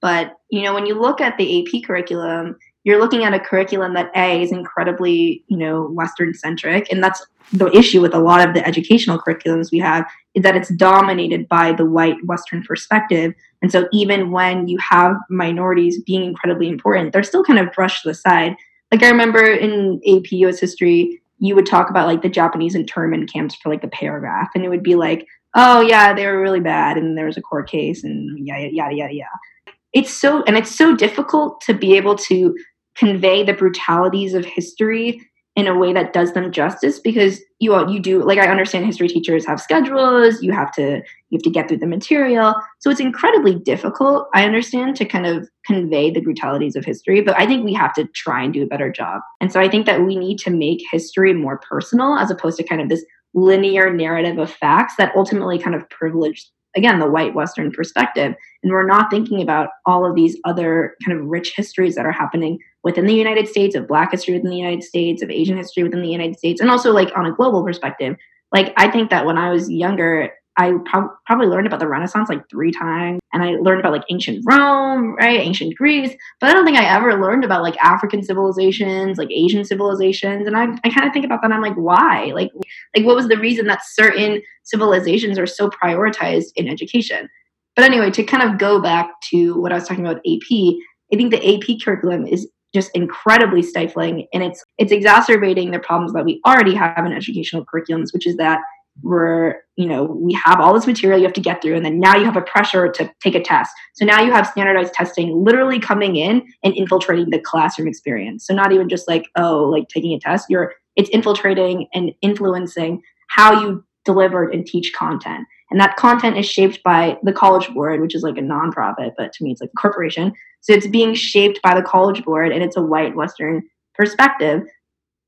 But 0.00 0.36
you 0.50 0.62
know, 0.62 0.74
when 0.74 0.86
you 0.86 1.00
look 1.00 1.20
at 1.20 1.36
the 1.38 1.60
AP 1.60 1.82
curriculum, 1.84 2.56
you're 2.84 3.00
looking 3.00 3.24
at 3.24 3.34
a 3.34 3.40
curriculum 3.40 3.94
that 3.94 4.10
A 4.14 4.42
is 4.42 4.52
incredibly, 4.52 5.44
you 5.48 5.56
know, 5.56 5.88
Western 5.88 6.34
centric, 6.34 6.92
and 6.92 7.02
that's 7.02 7.26
the 7.52 7.74
issue 7.74 8.02
with 8.02 8.14
a 8.14 8.18
lot 8.18 8.46
of 8.46 8.54
the 8.54 8.66
educational 8.66 9.18
curriculums 9.18 9.72
we 9.72 9.78
have 9.78 10.06
is 10.34 10.42
that 10.42 10.54
it's 10.54 10.68
dominated 10.74 11.48
by 11.48 11.72
the 11.72 11.86
white 11.86 12.22
Western 12.26 12.62
perspective. 12.62 13.32
And 13.62 13.72
so 13.72 13.88
even 13.90 14.30
when 14.30 14.68
you 14.68 14.76
have 14.78 15.16
minorities 15.30 16.02
being 16.02 16.22
incredibly 16.22 16.68
important, 16.68 17.14
they're 17.14 17.22
still 17.22 17.42
kind 17.42 17.58
of 17.58 17.72
brushed 17.72 18.04
aside 18.04 18.54
like 18.90 19.02
I 19.02 19.10
remember 19.10 19.44
in 19.44 20.00
AP 20.08 20.32
US 20.32 20.60
history, 20.60 21.20
you 21.38 21.54
would 21.54 21.66
talk 21.66 21.90
about 21.90 22.06
like 22.06 22.22
the 22.22 22.28
Japanese 22.28 22.74
internment 22.74 23.32
camps 23.32 23.54
for 23.54 23.70
like 23.70 23.82
the 23.82 23.88
paragraph, 23.88 24.48
and 24.54 24.64
it 24.64 24.68
would 24.68 24.82
be 24.82 24.94
like, 24.94 25.26
oh 25.54 25.80
yeah, 25.80 26.14
they 26.14 26.26
were 26.26 26.40
really 26.40 26.60
bad, 26.60 26.96
and 26.96 27.16
there 27.16 27.26
was 27.26 27.36
a 27.36 27.42
court 27.42 27.70
case, 27.70 28.04
and 28.04 28.46
yada 28.46 28.72
yada 28.72 28.94
yada 28.94 29.14
yada. 29.14 29.74
It's 29.92 30.12
so 30.12 30.42
and 30.44 30.56
it's 30.56 30.74
so 30.74 30.94
difficult 30.94 31.60
to 31.62 31.74
be 31.74 31.96
able 31.96 32.16
to 32.16 32.54
convey 32.96 33.44
the 33.44 33.54
brutalities 33.54 34.34
of 34.34 34.44
history 34.44 35.20
in 35.58 35.66
a 35.66 35.76
way 35.76 35.92
that 35.92 36.12
does 36.12 36.34
them 36.34 36.52
justice 36.52 37.00
because 37.00 37.40
you 37.58 37.76
you 37.90 37.98
do 37.98 38.22
like 38.22 38.38
I 38.38 38.46
understand 38.48 38.86
history 38.86 39.08
teachers 39.08 39.44
have 39.44 39.60
schedules 39.60 40.40
you 40.40 40.52
have 40.52 40.70
to 40.74 41.02
you 41.30 41.36
have 41.36 41.42
to 41.42 41.50
get 41.50 41.66
through 41.66 41.78
the 41.78 41.86
material. 41.86 42.54
So 42.78 42.90
it's 42.90 43.00
incredibly 43.00 43.56
difficult 43.56 44.28
I 44.34 44.44
understand 44.44 44.94
to 44.96 45.04
kind 45.04 45.26
of 45.26 45.48
convey 45.66 46.12
the 46.12 46.20
brutalities 46.20 46.76
of 46.76 46.84
history 46.84 47.22
but 47.22 47.36
I 47.36 47.44
think 47.44 47.64
we 47.64 47.74
have 47.74 47.92
to 47.94 48.04
try 48.14 48.44
and 48.44 48.54
do 48.54 48.62
a 48.62 48.66
better 48.66 48.92
job. 48.92 49.20
And 49.40 49.52
so 49.52 49.60
I 49.60 49.68
think 49.68 49.84
that 49.86 50.02
we 50.02 50.14
need 50.14 50.38
to 50.38 50.50
make 50.50 50.80
history 50.92 51.34
more 51.34 51.58
personal 51.58 52.14
as 52.14 52.30
opposed 52.30 52.56
to 52.58 52.62
kind 52.62 52.80
of 52.80 52.88
this 52.88 53.04
linear 53.34 53.92
narrative 53.92 54.38
of 54.38 54.52
facts 54.52 54.94
that 54.96 55.12
ultimately 55.16 55.58
kind 55.58 55.74
of 55.74 55.90
privilege 55.90 56.48
again 56.78 56.98
the 56.98 57.10
white 57.10 57.34
western 57.34 57.70
perspective 57.70 58.34
and 58.62 58.72
we're 58.72 58.86
not 58.86 59.10
thinking 59.10 59.42
about 59.42 59.68
all 59.84 60.08
of 60.08 60.14
these 60.14 60.36
other 60.44 60.94
kind 61.04 61.18
of 61.18 61.26
rich 61.26 61.52
histories 61.54 61.94
that 61.94 62.06
are 62.06 62.12
happening 62.12 62.58
within 62.84 63.06
the 63.06 63.14
united 63.14 63.46
states 63.46 63.74
of 63.74 63.86
black 63.88 64.12
history 64.12 64.34
within 64.34 64.50
the 64.50 64.56
united 64.56 64.82
states 64.82 65.22
of 65.22 65.30
asian 65.30 65.56
history 65.56 65.82
within 65.82 66.00
the 66.00 66.08
united 66.08 66.38
states 66.38 66.60
and 66.60 66.70
also 66.70 66.92
like 66.92 67.10
on 67.16 67.26
a 67.26 67.32
global 67.32 67.62
perspective. 67.62 68.16
Like 68.52 68.72
i 68.78 68.90
think 68.90 69.10
that 69.10 69.26
when 69.26 69.36
i 69.36 69.50
was 69.50 69.70
younger 69.70 70.30
I 70.58 70.72
pro- 70.84 71.08
probably 71.24 71.46
learned 71.46 71.68
about 71.68 71.78
the 71.78 71.86
Renaissance 71.86 72.28
like 72.28 72.50
three 72.50 72.72
times, 72.72 73.20
and 73.32 73.44
I 73.44 73.50
learned 73.60 73.78
about 73.78 73.92
like 73.92 74.02
ancient 74.10 74.44
Rome, 74.44 75.14
right, 75.14 75.40
ancient 75.40 75.76
Greece. 75.76 76.12
But 76.40 76.50
I 76.50 76.52
don't 76.52 76.64
think 76.64 76.76
I 76.76 76.84
ever 76.84 77.20
learned 77.20 77.44
about 77.44 77.62
like 77.62 77.76
African 77.78 78.24
civilizations, 78.24 79.18
like 79.18 79.30
Asian 79.30 79.64
civilizations. 79.64 80.48
And 80.48 80.56
I, 80.56 80.66
I 80.84 80.90
kind 80.90 81.06
of 81.06 81.12
think 81.12 81.24
about 81.24 81.42
that. 81.42 81.52
I'm 81.52 81.62
like, 81.62 81.76
why? 81.76 82.32
Like, 82.34 82.50
like 82.96 83.06
what 83.06 83.14
was 83.14 83.28
the 83.28 83.38
reason 83.38 83.68
that 83.68 83.86
certain 83.86 84.42
civilizations 84.64 85.38
are 85.38 85.46
so 85.46 85.70
prioritized 85.70 86.48
in 86.56 86.68
education? 86.68 87.28
But 87.76 87.84
anyway, 87.84 88.10
to 88.10 88.24
kind 88.24 88.42
of 88.42 88.58
go 88.58 88.82
back 88.82 89.08
to 89.30 89.60
what 89.60 89.70
I 89.70 89.76
was 89.76 89.86
talking 89.86 90.04
about 90.04 90.18
AP, 90.26 90.74
I 91.12 91.16
think 91.16 91.30
the 91.30 91.54
AP 91.54 91.80
curriculum 91.84 92.26
is 92.26 92.48
just 92.74 92.90
incredibly 92.94 93.62
stifling 93.62 94.26
and 94.34 94.42
it's 94.42 94.62
it's 94.76 94.92
exacerbating 94.92 95.70
the 95.70 95.78
problems 95.78 96.12
that 96.12 96.24
we 96.24 96.40
already 96.46 96.74
have 96.74 96.98
in 97.06 97.12
educational 97.12 97.64
curriculums 97.64 98.12
which 98.12 98.26
is 98.26 98.36
that 98.36 98.60
where 99.02 99.62
you 99.76 99.86
know 99.86 100.04
we 100.04 100.32
have 100.44 100.60
all 100.60 100.74
this 100.74 100.86
material 100.86 101.18
you 101.18 101.24
have 101.24 101.32
to 101.32 101.40
get 101.40 101.62
through 101.62 101.76
and 101.76 101.84
then 101.84 102.00
now 102.00 102.16
you 102.16 102.24
have 102.24 102.36
a 102.36 102.42
pressure 102.42 102.88
to 102.88 103.10
take 103.22 103.34
a 103.34 103.42
test. 103.42 103.72
So 103.94 104.04
now 104.04 104.22
you 104.22 104.32
have 104.32 104.46
standardized 104.46 104.92
testing 104.92 105.44
literally 105.44 105.78
coming 105.78 106.16
in 106.16 106.42
and 106.64 106.74
infiltrating 106.76 107.30
the 107.30 107.40
classroom 107.40 107.88
experience. 107.88 108.46
So 108.46 108.54
not 108.54 108.72
even 108.72 108.88
just 108.88 109.08
like 109.08 109.26
oh 109.36 109.64
like 109.64 109.88
taking 109.88 110.12
a 110.12 110.20
test. 110.20 110.46
You're 110.48 110.74
it's 110.96 111.10
infiltrating 111.10 111.86
and 111.94 112.12
influencing 112.22 113.02
how 113.28 113.60
you 113.62 113.84
delivered 114.04 114.52
and 114.52 114.66
teach 114.66 114.92
content. 114.92 115.46
And 115.70 115.78
that 115.80 115.96
content 115.96 116.38
is 116.38 116.46
shaped 116.46 116.82
by 116.82 117.18
the 117.22 117.32
college 117.32 117.68
board 117.72 118.00
which 118.00 118.14
is 118.14 118.22
like 118.22 118.38
a 118.38 118.42
nonprofit 118.42 119.12
but 119.16 119.32
to 119.34 119.44
me 119.44 119.52
it's 119.52 119.60
like 119.60 119.70
a 119.70 119.80
corporation. 119.80 120.32
So 120.60 120.72
it's 120.72 120.88
being 120.88 121.14
shaped 121.14 121.60
by 121.62 121.74
the 121.74 121.86
college 121.86 122.24
board 122.24 122.50
and 122.52 122.62
it's 122.64 122.76
a 122.76 122.82
white 122.82 123.14
western 123.14 123.62
perspective 123.94 124.62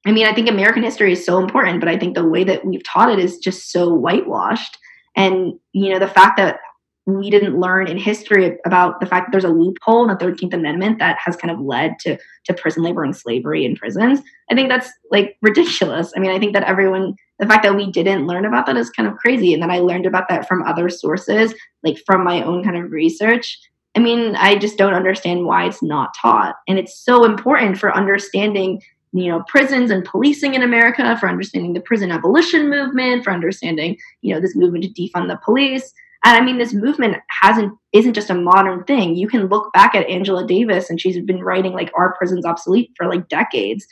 I 0.07 0.13
mean, 0.13 0.27
I 0.27 0.35
think 0.35 0.49
American 0.49 0.83
history 0.83 1.13
is 1.13 1.25
so 1.25 1.39
important, 1.39 1.81
but 1.81 1.89
I 1.89 1.99
think 1.99 2.15
the 2.15 2.27
way 2.27 2.45
that 2.45 2.65
we've 2.65 2.85
taught 2.85 3.11
it 3.11 3.19
is 3.19 3.39
just 3.39 3.71
so 3.71 3.93
whitewashed. 3.93 4.79
And, 5.15 5.59
you 5.73 5.93
know, 5.93 5.99
the 5.99 6.09
fact 6.09 6.37
that 6.39 6.61
we 7.07 7.31
didn't 7.31 7.59
learn 7.59 7.89
in 7.89 7.99
history 7.99 8.59
about 8.65 9.01
the 9.01 9.07
fact 9.07 9.27
that 9.27 9.33
there's 9.33 9.45
a 9.45 9.55
loophole 9.55 10.03
in 10.03 10.09
the 10.09 10.25
13th 10.25 10.55
Amendment 10.55 10.99
that 10.99 11.19
has 11.19 11.37
kind 11.37 11.51
of 11.51 11.61
led 11.61 11.99
to, 12.01 12.19
to 12.45 12.55
prison 12.55 12.83
labor 12.83 13.05
and 13.05 13.17
slavery 13.17 13.65
in 13.65 13.77
prisons, 13.77 14.21
I 14.51 14.55
think 14.55 14.69
that's 14.69 14.91
like 15.11 15.37
ridiculous. 15.43 16.13
I 16.17 16.21
mean, 16.21 16.31
I 16.31 16.39
think 16.39 16.53
that 16.53 16.65
everyone, 16.65 17.15
the 17.39 17.47
fact 17.47 17.63
that 17.65 17.75
we 17.75 17.91
didn't 17.91 18.27
learn 18.27 18.45
about 18.45 18.67
that 18.67 18.77
is 18.77 18.91
kind 18.91 19.09
of 19.09 19.17
crazy. 19.17 19.55
And 19.55 19.63
then 19.63 19.71
I 19.71 19.79
learned 19.79 20.07
about 20.07 20.29
that 20.29 20.47
from 20.47 20.63
other 20.63 20.89
sources, 20.89 21.55
like 21.83 21.99
from 22.07 22.25
my 22.25 22.43
own 22.43 22.63
kind 22.63 22.77
of 22.77 22.91
research. 22.91 23.59
I 23.97 24.01
mean, 24.01 24.37
I 24.37 24.57
just 24.57 24.79
don't 24.79 24.95
understand 24.95 25.47
why 25.47 25.67
it's 25.67 25.83
not 25.83 26.15
taught. 26.21 26.57
And 26.69 26.79
it's 26.79 26.99
so 26.99 27.25
important 27.25 27.79
for 27.79 27.95
understanding 27.95 28.81
you 29.13 29.29
know 29.29 29.43
prisons 29.49 29.91
and 29.91 30.05
policing 30.05 30.55
in 30.55 30.63
america 30.63 31.17
for 31.19 31.29
understanding 31.29 31.73
the 31.73 31.81
prison 31.81 32.11
abolition 32.11 32.69
movement 32.71 33.25
for 33.25 33.33
understanding 33.33 33.97
you 34.23 34.33
know 34.33 34.41
this 34.41 34.57
movement 34.57 34.85
to 34.85 34.91
defund 34.91 35.29
the 35.29 35.39
police. 35.45 35.93
And 36.25 36.37
i 36.37 36.45
mean 36.45 36.59
this 36.59 36.75
movement 36.75 37.17
hasn't 37.29 37.73
isn't 37.93 38.15
just 38.15 38.31
a 38.31 38.35
modern 38.35 38.85
thing. 38.85 39.17
You 39.17 39.27
can 39.27 39.49
look 39.49 39.73
back 39.73 39.95
at 39.95 40.09
angela 40.09 40.47
davis 40.47 40.91
and 40.91 41.01
she's 41.01 41.19
been 41.21 41.43
writing 41.43 41.73
like 41.73 41.91
our 41.97 42.15
prisons 42.15 42.45
obsolete 42.45 42.93
for 42.97 43.07
like 43.07 43.29
decades. 43.29 43.87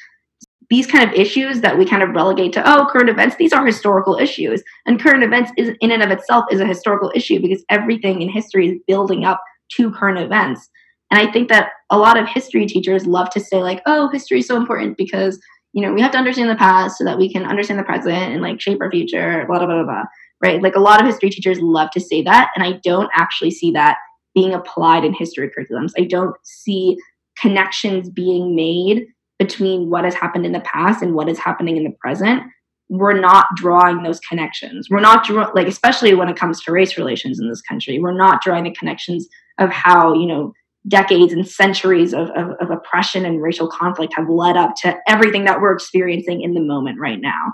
These 0.71 0.87
kind 0.87 1.09
of 1.09 1.17
issues 1.17 1.63
that 1.63 1.79
we 1.79 1.87
kind 1.87 2.03
of 2.03 2.11
relegate 2.11 2.53
to 2.53 2.63
oh 2.71 2.87
current 2.93 3.09
events 3.09 3.37
these 3.37 3.53
are 3.53 3.65
historical 3.65 4.19
issues. 4.19 4.63
And 4.87 5.01
current 5.01 5.25
events 5.25 5.51
is 5.57 5.75
in 5.81 5.91
and 5.91 6.03
of 6.03 6.11
itself 6.11 6.45
is 6.53 6.61
a 6.61 6.67
historical 6.67 7.11
issue 7.15 7.41
because 7.41 7.65
everything 7.71 8.23
in 8.23 8.29
history 8.29 8.69
is 8.69 8.79
building 8.87 9.25
up 9.25 9.43
to 9.73 9.91
current 9.91 10.19
events 10.19 10.69
and 11.11 11.21
I 11.21 11.31
think 11.31 11.49
that 11.49 11.71
a 11.91 11.99
lot 11.99 12.19
of 12.19 12.29
history 12.29 12.67
teachers 12.67 13.07
love 13.07 13.31
to 13.31 13.41
say, 13.41 13.63
like, 13.63 13.83
oh, 13.87 14.09
history 14.09 14.41
is 14.41 14.47
so 14.47 14.57
important 14.57 14.97
because, 14.97 15.41
you 15.73 15.83
know, 15.83 15.93
we 15.93 16.03
have 16.03 16.13
to 16.13 16.19
understand 16.19 16.51
the 16.51 16.57
past 16.57 16.99
so 16.99 17.05
that 17.05 17.19
we 17.19 17.33
can 17.33 17.45
understand 17.45 17.79
the 17.79 17.85
present 17.85 18.33
and 18.33 18.43
like 18.43 18.61
shape 18.61 18.81
our 18.81 18.91
future, 18.91 19.45
blah, 19.47 19.59
blah, 19.59 19.67
blah, 19.67 19.85
blah. 19.85 20.05
Right. 20.43 20.63
Like 20.63 20.77
a 20.77 20.81
lot 20.81 21.01
of 21.01 21.07
history 21.07 21.31
teachers 21.31 21.61
love 21.61 21.91
to 21.93 22.01
say 22.01 22.23
that. 22.23 22.51
And 22.55 22.63
I 22.63 22.79
don't 22.85 23.11
actually 23.15 23.51
see 23.51 23.73
that 23.73 23.97
being 24.35 24.55
applied 24.55 25.05
in 25.05 25.13
history 25.15 25.51
curriculums. 25.51 25.93
I 25.99 26.05
don't 26.05 26.37
see 26.45 26.97
connections 27.41 28.11
being 28.11 28.55
made 28.55 29.07
between 29.39 29.89
what 29.89 30.05
has 30.05 30.15
happened 30.15 30.45
in 30.45 30.53
the 30.53 30.61
past 30.61 31.03
and 31.03 31.15
what 31.15 31.29
is 31.29 31.39
happening 31.39 31.77
in 31.77 31.85
the 31.85 31.97
present 32.01 32.43
we're 32.91 33.19
not 33.19 33.49
drawing 33.57 34.03
those 34.03 34.21
connections. 34.21 34.89
We're 34.89 35.01
not 35.01 35.25
draw- 35.25 35.51
like, 35.55 35.67
especially 35.67 36.15
when 36.15 36.29
it 36.29 36.37
comes 36.37 36.63
to 36.63 36.73
race 36.73 36.97
relations 36.97 37.39
in 37.39 37.49
this 37.49 37.61
country, 37.61 37.99
we're 37.99 38.17
not 38.17 38.43
drawing 38.43 38.65
the 38.65 38.75
connections 38.75 39.29
of 39.59 39.71
how 39.71 40.15
you 40.15 40.27
know 40.27 40.55
decades 40.87 41.33
and 41.33 41.47
centuries 41.47 42.15
of, 42.15 42.31
of, 42.31 42.51
of, 42.61 42.71
oppression 42.71 43.27
and 43.27 43.43
racial 43.43 43.69
conflict 43.69 44.15
have 44.17 44.29
led 44.29 44.57
up 44.57 44.75
to 44.83 44.97
everything 45.07 45.45
that 45.45 45.61
we're 45.61 45.73
experiencing 45.73 46.41
in 46.43 46.55
the 46.55 46.61
moment 46.61 46.99
right 47.01 47.21
now. 47.21 47.53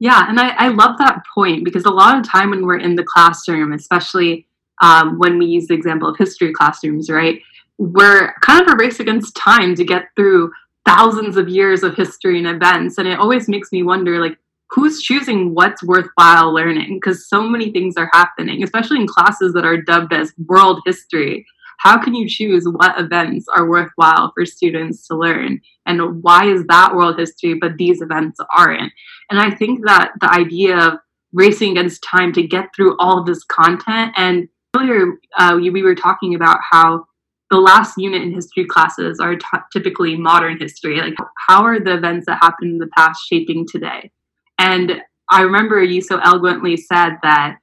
Yeah, 0.00 0.28
and 0.28 0.40
I, 0.40 0.50
I 0.50 0.68
love 0.68 0.96
that 0.98 1.22
point 1.34 1.64
because 1.64 1.84
a 1.84 1.90
lot 1.90 2.18
of 2.18 2.28
time 2.28 2.50
when 2.50 2.64
we're 2.64 2.78
in 2.78 2.94
the 2.94 3.04
classroom, 3.04 3.72
especially 3.72 4.46
um, 4.80 5.18
when 5.18 5.38
we 5.38 5.46
use 5.46 5.66
the 5.66 5.74
example 5.74 6.08
of 6.08 6.16
history 6.16 6.52
classrooms, 6.52 7.10
right, 7.10 7.40
we're 7.78 8.32
kind 8.40 8.66
of 8.66 8.72
a 8.72 8.76
race 8.76 9.00
against 9.00 9.36
time 9.36 9.74
to 9.74 9.84
get 9.84 10.06
through 10.16 10.50
thousands 10.86 11.36
of 11.36 11.48
years 11.48 11.82
of 11.82 11.96
history 11.96 12.38
and 12.38 12.46
events. 12.46 12.98
And 12.98 13.06
it 13.06 13.18
always 13.18 13.48
makes 13.48 13.72
me 13.72 13.82
wonder, 13.82 14.20
like, 14.20 14.38
who's 14.70 15.02
choosing 15.02 15.54
what's 15.54 15.82
worthwhile 15.82 16.52
learning? 16.52 16.94
Because 16.94 17.28
so 17.28 17.42
many 17.42 17.70
things 17.72 17.96
are 17.96 18.10
happening, 18.12 18.62
especially 18.62 19.00
in 19.00 19.06
classes 19.06 19.52
that 19.54 19.64
are 19.64 19.80
dubbed 19.80 20.12
as 20.12 20.32
world 20.46 20.80
history 20.86 21.44
how 21.78 22.02
can 22.02 22.14
you 22.14 22.28
choose 22.28 22.64
what 22.66 22.98
events 23.00 23.46
are 23.54 23.68
worthwhile 23.68 24.32
for 24.34 24.44
students 24.44 25.06
to 25.08 25.16
learn? 25.16 25.60
And 25.86 26.22
why 26.22 26.50
is 26.50 26.64
that 26.66 26.94
world 26.94 27.18
history 27.18 27.54
but 27.54 27.76
these 27.78 28.02
events 28.02 28.38
aren't? 28.54 28.92
And 29.30 29.40
i 29.40 29.50
think 29.50 29.84
that 29.86 30.12
the 30.20 30.30
idea 30.30 30.76
of 30.76 30.94
racing 31.32 31.72
against 31.72 32.02
time 32.02 32.32
to 32.32 32.42
get 32.42 32.68
through 32.74 32.96
all 32.98 33.22
this 33.22 33.44
content 33.44 34.12
and 34.16 34.48
earlier 34.76 35.14
uh, 35.38 35.58
we 35.60 35.82
were 35.82 35.94
talking 35.94 36.34
about 36.34 36.58
how 36.70 37.04
the 37.50 37.58
last 37.58 37.96
unit 37.96 38.22
in 38.22 38.32
history 38.32 38.66
classes 38.66 39.20
are 39.20 39.36
t- 39.36 39.46
typically 39.72 40.16
modern 40.16 40.58
history. 40.58 41.00
Like 41.00 41.14
how 41.48 41.64
are 41.64 41.80
the 41.80 41.94
events 41.94 42.26
that 42.26 42.38
happened 42.42 42.72
in 42.72 42.78
the 42.78 42.90
past 42.96 43.20
shaping 43.26 43.66
today? 43.66 44.10
And 44.58 45.02
i 45.30 45.42
remember 45.42 45.82
you 45.82 46.00
so 46.00 46.18
eloquently 46.18 46.76
said 46.76 47.16
that 47.22 47.58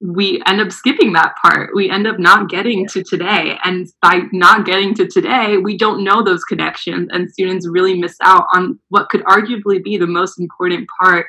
we 0.00 0.42
end 0.46 0.60
up 0.60 0.72
skipping 0.72 1.14
that 1.14 1.34
part. 1.42 1.70
We 1.74 1.90
end 1.90 2.06
up 2.06 2.18
not 2.18 2.50
getting 2.50 2.86
to 2.88 3.02
today. 3.02 3.58
And 3.64 3.86
by 4.02 4.22
not 4.32 4.66
getting 4.66 4.94
to 4.94 5.06
today, 5.06 5.56
we 5.56 5.76
don't 5.76 6.04
know 6.04 6.22
those 6.22 6.44
connections, 6.44 7.08
and 7.12 7.30
students 7.30 7.66
really 7.68 7.98
miss 7.98 8.16
out 8.22 8.46
on 8.54 8.78
what 8.88 9.08
could 9.08 9.24
arguably 9.24 9.82
be 9.82 9.96
the 9.96 10.06
most 10.06 10.38
important 10.38 10.86
part 11.00 11.26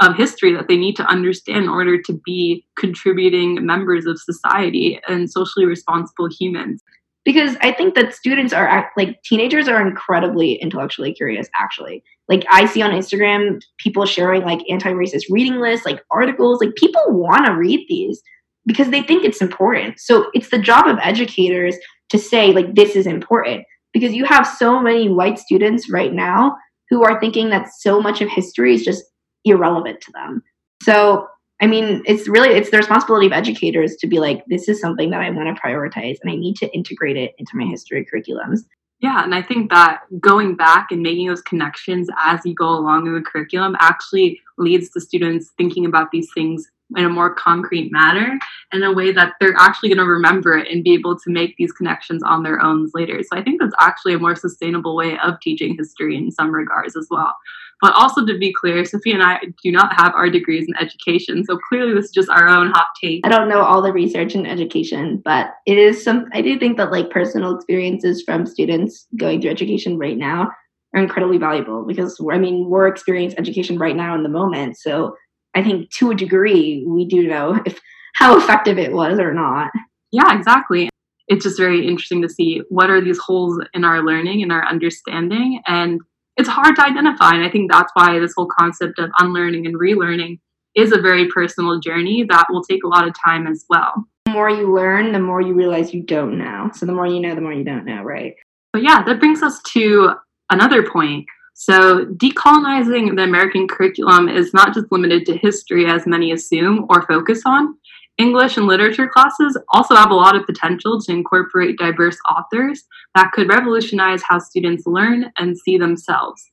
of 0.00 0.14
history 0.14 0.54
that 0.54 0.68
they 0.68 0.76
need 0.76 0.94
to 0.96 1.06
understand 1.06 1.64
in 1.64 1.68
order 1.70 2.00
to 2.02 2.20
be 2.24 2.64
contributing 2.78 3.64
members 3.64 4.04
of 4.04 4.20
society 4.20 5.00
and 5.08 5.30
socially 5.30 5.64
responsible 5.64 6.28
humans 6.28 6.82
because 7.26 7.56
I 7.60 7.72
think 7.72 7.96
that 7.96 8.14
students 8.14 8.52
are 8.52 8.90
like 8.96 9.20
teenagers 9.24 9.66
are 9.66 9.84
incredibly 9.84 10.54
intellectually 10.54 11.12
curious 11.12 11.48
actually. 11.56 12.04
Like 12.28 12.46
I 12.48 12.66
see 12.66 12.82
on 12.82 12.92
Instagram 12.92 13.60
people 13.78 14.06
sharing 14.06 14.42
like 14.42 14.60
anti-racist 14.70 15.24
reading 15.28 15.58
lists, 15.58 15.84
like 15.84 16.02
articles, 16.10 16.60
like 16.62 16.76
people 16.76 17.02
want 17.08 17.44
to 17.44 17.52
read 17.52 17.84
these 17.88 18.22
because 18.64 18.90
they 18.90 19.02
think 19.02 19.24
it's 19.24 19.42
important. 19.42 19.98
So 19.98 20.30
it's 20.34 20.50
the 20.50 20.58
job 20.58 20.86
of 20.86 20.98
educators 21.02 21.76
to 22.10 22.18
say 22.18 22.52
like 22.52 22.76
this 22.76 22.94
is 22.94 23.08
important 23.08 23.64
because 23.92 24.14
you 24.14 24.24
have 24.24 24.46
so 24.46 24.80
many 24.80 25.08
white 25.08 25.40
students 25.40 25.90
right 25.90 26.12
now 26.12 26.56
who 26.90 27.02
are 27.02 27.18
thinking 27.18 27.50
that 27.50 27.68
so 27.76 28.00
much 28.00 28.20
of 28.20 28.30
history 28.30 28.72
is 28.72 28.84
just 28.84 29.02
irrelevant 29.44 30.00
to 30.02 30.12
them. 30.12 30.42
So 30.84 31.26
I 31.60 31.66
mean, 31.66 32.02
it's 32.04 32.28
really 32.28 32.50
it's 32.50 32.70
the 32.70 32.76
responsibility 32.76 33.26
of 33.26 33.32
educators 33.32 33.96
to 33.96 34.06
be 34.06 34.18
like, 34.18 34.44
this 34.46 34.68
is 34.68 34.80
something 34.80 35.10
that 35.10 35.22
I 35.22 35.30
want 35.30 35.54
to 35.54 35.60
prioritize, 35.60 36.18
and 36.22 36.30
I 36.30 36.36
need 36.36 36.56
to 36.56 36.72
integrate 36.74 37.16
it 37.16 37.34
into 37.38 37.52
my 37.54 37.64
history 37.64 38.06
curriculums. 38.12 38.60
Yeah, 39.00 39.22
and 39.24 39.34
I 39.34 39.42
think 39.42 39.70
that 39.70 40.00
going 40.20 40.56
back 40.56 40.88
and 40.90 41.02
making 41.02 41.28
those 41.28 41.42
connections 41.42 42.08
as 42.24 42.40
you 42.44 42.54
go 42.54 42.68
along 42.68 43.06
in 43.06 43.14
the 43.14 43.20
curriculum 43.20 43.76
actually 43.78 44.40
leads 44.56 44.90
to 44.90 45.00
students 45.00 45.52
thinking 45.58 45.84
about 45.84 46.10
these 46.10 46.28
things 46.34 46.66
in 46.96 47.04
a 47.04 47.08
more 47.08 47.34
concrete 47.34 47.90
manner 47.90 48.38
in 48.72 48.82
a 48.82 48.92
way 48.92 49.12
that 49.12 49.34
they're 49.40 49.56
actually 49.58 49.88
going 49.88 49.98
to 49.98 50.04
remember 50.04 50.56
it 50.56 50.70
and 50.70 50.84
be 50.84 50.94
able 50.94 51.18
to 51.18 51.30
make 51.30 51.56
these 51.56 51.72
connections 51.72 52.22
on 52.22 52.42
their 52.42 52.62
own 52.62 52.88
later. 52.94 53.20
So 53.22 53.36
I 53.36 53.42
think 53.42 53.60
that's 53.60 53.74
actually 53.80 54.14
a 54.14 54.18
more 54.18 54.36
sustainable 54.36 54.94
way 54.94 55.18
of 55.18 55.40
teaching 55.40 55.76
history 55.76 56.16
in 56.16 56.30
some 56.30 56.54
regards 56.54 56.96
as 56.96 57.08
well. 57.10 57.34
But 57.82 57.94
also 57.94 58.24
to 58.24 58.38
be 58.38 58.54
clear, 58.54 58.84
Sophie 58.84 59.12
and 59.12 59.22
I 59.22 59.38
do 59.62 59.70
not 59.70 59.94
have 60.00 60.14
our 60.14 60.30
degrees 60.30 60.66
in 60.66 60.74
education. 60.82 61.44
So 61.44 61.58
clearly 61.68 61.94
this 61.94 62.06
is 62.06 62.10
just 62.10 62.30
our 62.30 62.48
own 62.48 62.70
hot 62.70 62.86
take. 63.02 63.20
I 63.24 63.28
don't 63.28 63.48
know 63.48 63.60
all 63.60 63.82
the 63.82 63.92
research 63.92 64.34
in 64.34 64.46
education, 64.46 65.20
but 65.22 65.50
it 65.66 65.76
is 65.76 66.02
some 66.02 66.26
I 66.32 66.40
do 66.40 66.58
think 66.58 66.78
that 66.78 66.90
like 66.90 67.10
personal 67.10 67.54
experiences 67.54 68.22
from 68.22 68.46
students 68.46 69.06
going 69.16 69.40
through 69.42 69.50
education 69.50 69.98
right 69.98 70.16
now 70.16 70.50
are 70.94 71.02
incredibly 71.02 71.36
valuable 71.36 71.84
because 71.84 72.18
I 72.32 72.38
mean 72.38 72.70
we're 72.70 72.88
experiencing 72.88 73.38
education 73.38 73.78
right 73.78 73.96
now 73.96 74.14
in 74.14 74.22
the 74.22 74.30
moment. 74.30 74.78
So 74.78 75.14
I 75.54 75.62
think 75.62 75.90
to 75.96 76.10
a 76.10 76.14
degree 76.14 76.82
we 76.86 77.04
do 77.04 77.28
know 77.28 77.60
if 77.66 77.78
how 78.14 78.38
effective 78.38 78.78
it 78.78 78.92
was 78.92 79.18
or 79.18 79.34
not. 79.34 79.70
Yeah, 80.12 80.36
exactly. 80.36 80.88
It's 81.28 81.44
just 81.44 81.58
very 81.58 81.86
interesting 81.86 82.22
to 82.22 82.28
see 82.28 82.62
what 82.70 82.88
are 82.88 83.00
these 83.02 83.18
holes 83.18 83.60
in 83.74 83.84
our 83.84 84.02
learning 84.02 84.42
and 84.42 84.52
our 84.52 84.64
understanding 84.66 85.60
and 85.66 86.00
it's 86.36 86.48
hard 86.48 86.76
to 86.76 86.84
identify. 86.84 87.34
And 87.34 87.44
I 87.44 87.50
think 87.50 87.70
that's 87.70 87.90
why 87.94 88.18
this 88.18 88.34
whole 88.36 88.48
concept 88.58 88.98
of 88.98 89.10
unlearning 89.18 89.66
and 89.66 89.76
relearning 89.76 90.38
is 90.74 90.92
a 90.92 91.00
very 91.00 91.28
personal 91.28 91.80
journey 91.80 92.26
that 92.28 92.46
will 92.50 92.62
take 92.62 92.84
a 92.84 92.88
lot 92.88 93.08
of 93.08 93.14
time 93.22 93.46
as 93.46 93.64
well. 93.68 94.06
The 94.26 94.32
more 94.32 94.50
you 94.50 94.74
learn, 94.74 95.12
the 95.12 95.18
more 95.18 95.40
you 95.40 95.54
realize 95.54 95.94
you 95.94 96.02
don't 96.02 96.36
know. 96.36 96.70
So 96.74 96.84
the 96.84 96.92
more 96.92 97.06
you 97.06 97.20
know, 97.20 97.34
the 97.34 97.40
more 97.40 97.52
you 97.52 97.64
don't 97.64 97.86
know, 97.86 98.02
right? 98.02 98.34
But 98.72 98.82
yeah, 98.82 99.02
that 99.04 99.20
brings 99.20 99.42
us 99.42 99.62
to 99.72 100.12
another 100.50 100.88
point. 100.88 101.26
So, 101.58 102.04
decolonizing 102.04 103.16
the 103.16 103.22
American 103.22 103.66
curriculum 103.66 104.28
is 104.28 104.52
not 104.52 104.74
just 104.74 104.92
limited 104.92 105.24
to 105.24 105.38
history, 105.38 105.86
as 105.86 106.06
many 106.06 106.30
assume 106.30 106.84
or 106.90 107.00
focus 107.00 107.40
on. 107.46 107.78
English 108.18 108.56
and 108.56 108.66
literature 108.66 109.08
classes 109.08 109.58
also 109.68 109.94
have 109.94 110.10
a 110.10 110.14
lot 110.14 110.36
of 110.36 110.46
potential 110.46 111.00
to 111.00 111.12
incorporate 111.12 111.78
diverse 111.78 112.16
authors 112.30 112.84
that 113.14 113.30
could 113.32 113.48
revolutionize 113.48 114.22
how 114.26 114.38
students 114.38 114.86
learn 114.86 115.30
and 115.38 115.58
see 115.58 115.76
themselves. 115.76 116.50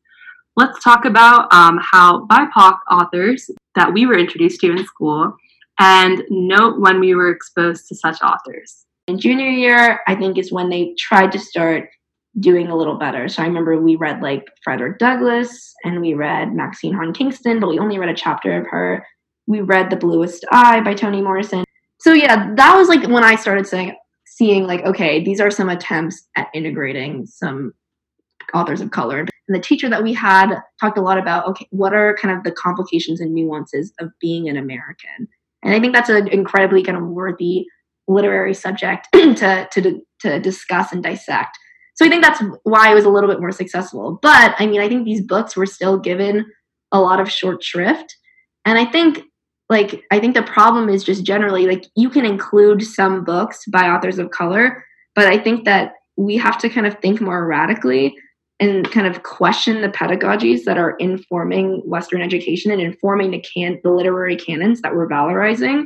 Let's 0.56 0.84
talk 0.84 1.06
about 1.06 1.52
um, 1.54 1.80
how 1.82 2.26
BIPOC 2.28 2.78
authors 2.92 3.50
that 3.76 3.94
we 3.94 4.06
were 4.06 4.18
introduced 4.18 4.60
to 4.62 4.72
in 4.72 4.86
school 4.86 5.36
and 5.80 6.24
note 6.30 6.80
when 6.80 7.00
we 7.00 7.16
were 7.16 7.32
exposed 7.32 7.88
to 7.88 7.96
such 7.96 8.22
authors. 8.22 8.86
In 9.08 9.20
junior 9.20 9.50
year, 9.50 10.02
I 10.08 10.16
think 10.16 10.38
is 10.38 10.52
when 10.52 10.70
they 10.70 10.96
tried 11.00 11.32
to 11.32 11.40
start 11.40 11.90
doing 12.40 12.68
a 12.68 12.76
little 12.76 12.98
better. 12.98 13.28
So 13.30 13.42
I 13.42 13.48
remember 13.48 13.80
we 13.80 13.96
read 13.96 14.22
like 14.22 14.46
Frederick 14.64 14.98
Douglass 15.00 15.74
and 15.84 16.02
we 16.02 16.14
read 16.14 16.54
Maxine 16.54 16.94
Hong 16.94 17.14
Kingston, 17.14 17.60
but 17.60 17.70
we 17.70 17.80
only 17.80 18.00
read 18.00 18.10
a 18.10 18.16
chapter 18.16 18.60
of 18.60 18.68
her 18.68 19.06
we 19.48 19.62
read 19.62 19.90
The 19.90 19.96
Bluest 19.96 20.46
Eye 20.52 20.82
by 20.82 20.94
Toni 20.94 21.22
Morrison. 21.22 21.64
So 22.00 22.14
yeah, 22.14 22.54
that 22.56 22.76
was 22.76 22.88
like 22.88 23.08
when 23.08 23.24
I 23.24 23.36
started 23.36 23.68
saying 23.68 23.96
seeing 24.26 24.66
like 24.66 24.84
okay, 24.86 25.24
these 25.24 25.40
are 25.40 25.52
some 25.52 25.70
attempts 25.70 26.28
at 26.36 26.48
integrating 26.54 27.26
some 27.26 27.74
authors 28.54 28.82
of 28.82 28.92
color. 28.92 29.20
And 29.20 29.56
the 29.56 29.60
teacher 29.60 29.90
that 29.90 30.04
we 30.04 30.14
had 30.14 30.56
talked 30.80 30.98
a 30.98 31.02
lot 31.02 31.18
about 31.18 31.48
okay, 31.48 31.68
what 31.72 31.94
are 31.94 32.16
kind 32.16 32.36
of 32.38 32.44
the 32.44 32.52
complications 32.52 33.20
and 33.22 33.34
nuances 33.34 33.94
of 34.00 34.10
being 34.20 34.50
an 34.50 34.58
American? 34.58 35.28
And 35.64 35.74
I 35.74 35.80
think 35.80 35.94
that's 35.94 36.10
an 36.10 36.28
incredibly 36.28 36.84
kind 36.84 36.98
of 36.98 37.06
worthy 37.06 37.66
literary 38.08 38.54
subject 38.54 39.08
to 39.14 39.68
to 39.72 40.02
to 40.22 40.40
discuss 40.40 40.92
and 40.92 41.04
dissect. 41.04 41.58
So 41.96 42.06
I 42.06 42.10
think 42.10 42.24
that's 42.24 42.42
why 42.64 42.92
it 42.92 42.96
was 42.96 43.06
a 43.06 43.10
little 43.10 43.30
bit 43.30 43.40
more 43.40 43.52
successful. 43.52 44.20
But 44.22 44.56
I 44.58 44.66
mean, 44.66 44.82
I 44.82 44.90
think 44.90 45.06
these 45.06 45.22
books 45.22 45.56
were 45.56 45.66
still 45.66 46.00
given 46.00 46.46
a 46.92 47.00
lot 47.00 47.20
of 47.20 47.32
short 47.32 47.64
shrift. 47.64 48.18
And 48.66 48.78
I 48.78 48.86
think 48.86 49.24
like 49.74 50.04
i 50.12 50.20
think 50.20 50.34
the 50.34 50.44
problem 50.44 50.88
is 50.88 51.04
just 51.04 51.24
generally 51.24 51.66
like 51.66 51.86
you 51.96 52.10
can 52.10 52.26
include 52.26 52.82
some 52.82 53.24
books 53.24 53.66
by 53.68 53.90
authors 53.90 54.20
of 54.20 54.32
color 54.32 54.86
but 55.16 55.26
i 55.26 55.38
think 55.38 55.66
that 55.66 55.94
we 56.16 56.38
have 56.38 56.58
to 56.58 56.70
kind 56.70 56.88
of 56.88 56.98
think 57.00 57.20
more 57.20 57.46
radically 57.46 58.16
and 58.60 58.90
kind 58.92 59.08
of 59.08 59.24
question 59.24 59.82
the 59.82 59.90
pedagogies 59.90 60.64
that 60.64 60.78
are 60.78 60.96
informing 61.00 61.82
western 61.86 62.22
education 62.22 62.72
and 62.72 62.82
informing 62.82 63.32
the 63.32 63.42
can 63.42 63.80
the 63.84 63.90
literary 63.90 64.36
canons 64.36 64.82
that 64.82 64.96
we're 64.96 65.10
valorizing 65.10 65.86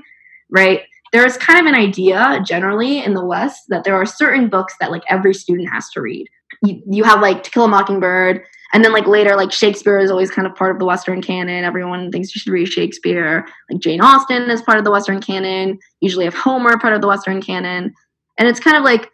right? 0.49 0.81
There's 1.13 1.37
kind 1.37 1.59
of 1.59 1.65
an 1.65 1.79
idea 1.79 2.41
generally 2.45 3.03
in 3.03 3.13
the 3.13 3.25
west 3.25 3.63
that 3.69 3.83
there 3.83 3.95
are 3.95 4.05
certain 4.05 4.49
books 4.49 4.75
that 4.79 4.91
like 4.91 5.03
every 5.09 5.33
student 5.33 5.69
has 5.71 5.89
to 5.91 6.01
read. 6.01 6.27
You, 6.63 6.81
you 6.89 7.03
have 7.03 7.21
like 7.21 7.43
to 7.43 7.51
kill 7.51 7.65
a 7.65 7.67
mockingbird 7.67 8.43
and 8.73 8.83
then 8.83 8.93
like 8.93 9.07
later 9.07 9.35
like 9.35 9.51
shakespeare 9.51 9.99
is 9.99 10.11
always 10.11 10.31
kind 10.31 10.47
of 10.47 10.55
part 10.55 10.71
of 10.71 10.79
the 10.79 10.85
western 10.85 11.21
canon. 11.21 11.63
Everyone 11.63 12.11
thinks 12.11 12.35
you 12.35 12.39
should 12.39 12.51
read 12.51 12.67
shakespeare. 12.67 13.47
Like 13.69 13.79
jane 13.79 14.01
austen 14.01 14.49
is 14.49 14.61
part 14.61 14.77
of 14.77 14.83
the 14.83 14.91
western 14.91 15.21
canon. 15.21 15.79
Usually 16.01 16.25
have 16.25 16.33
homer 16.33 16.77
part 16.77 16.93
of 16.93 17.01
the 17.01 17.07
western 17.07 17.41
canon. 17.41 17.93
And 18.37 18.47
it's 18.47 18.59
kind 18.59 18.77
of 18.77 18.83
like 18.83 19.09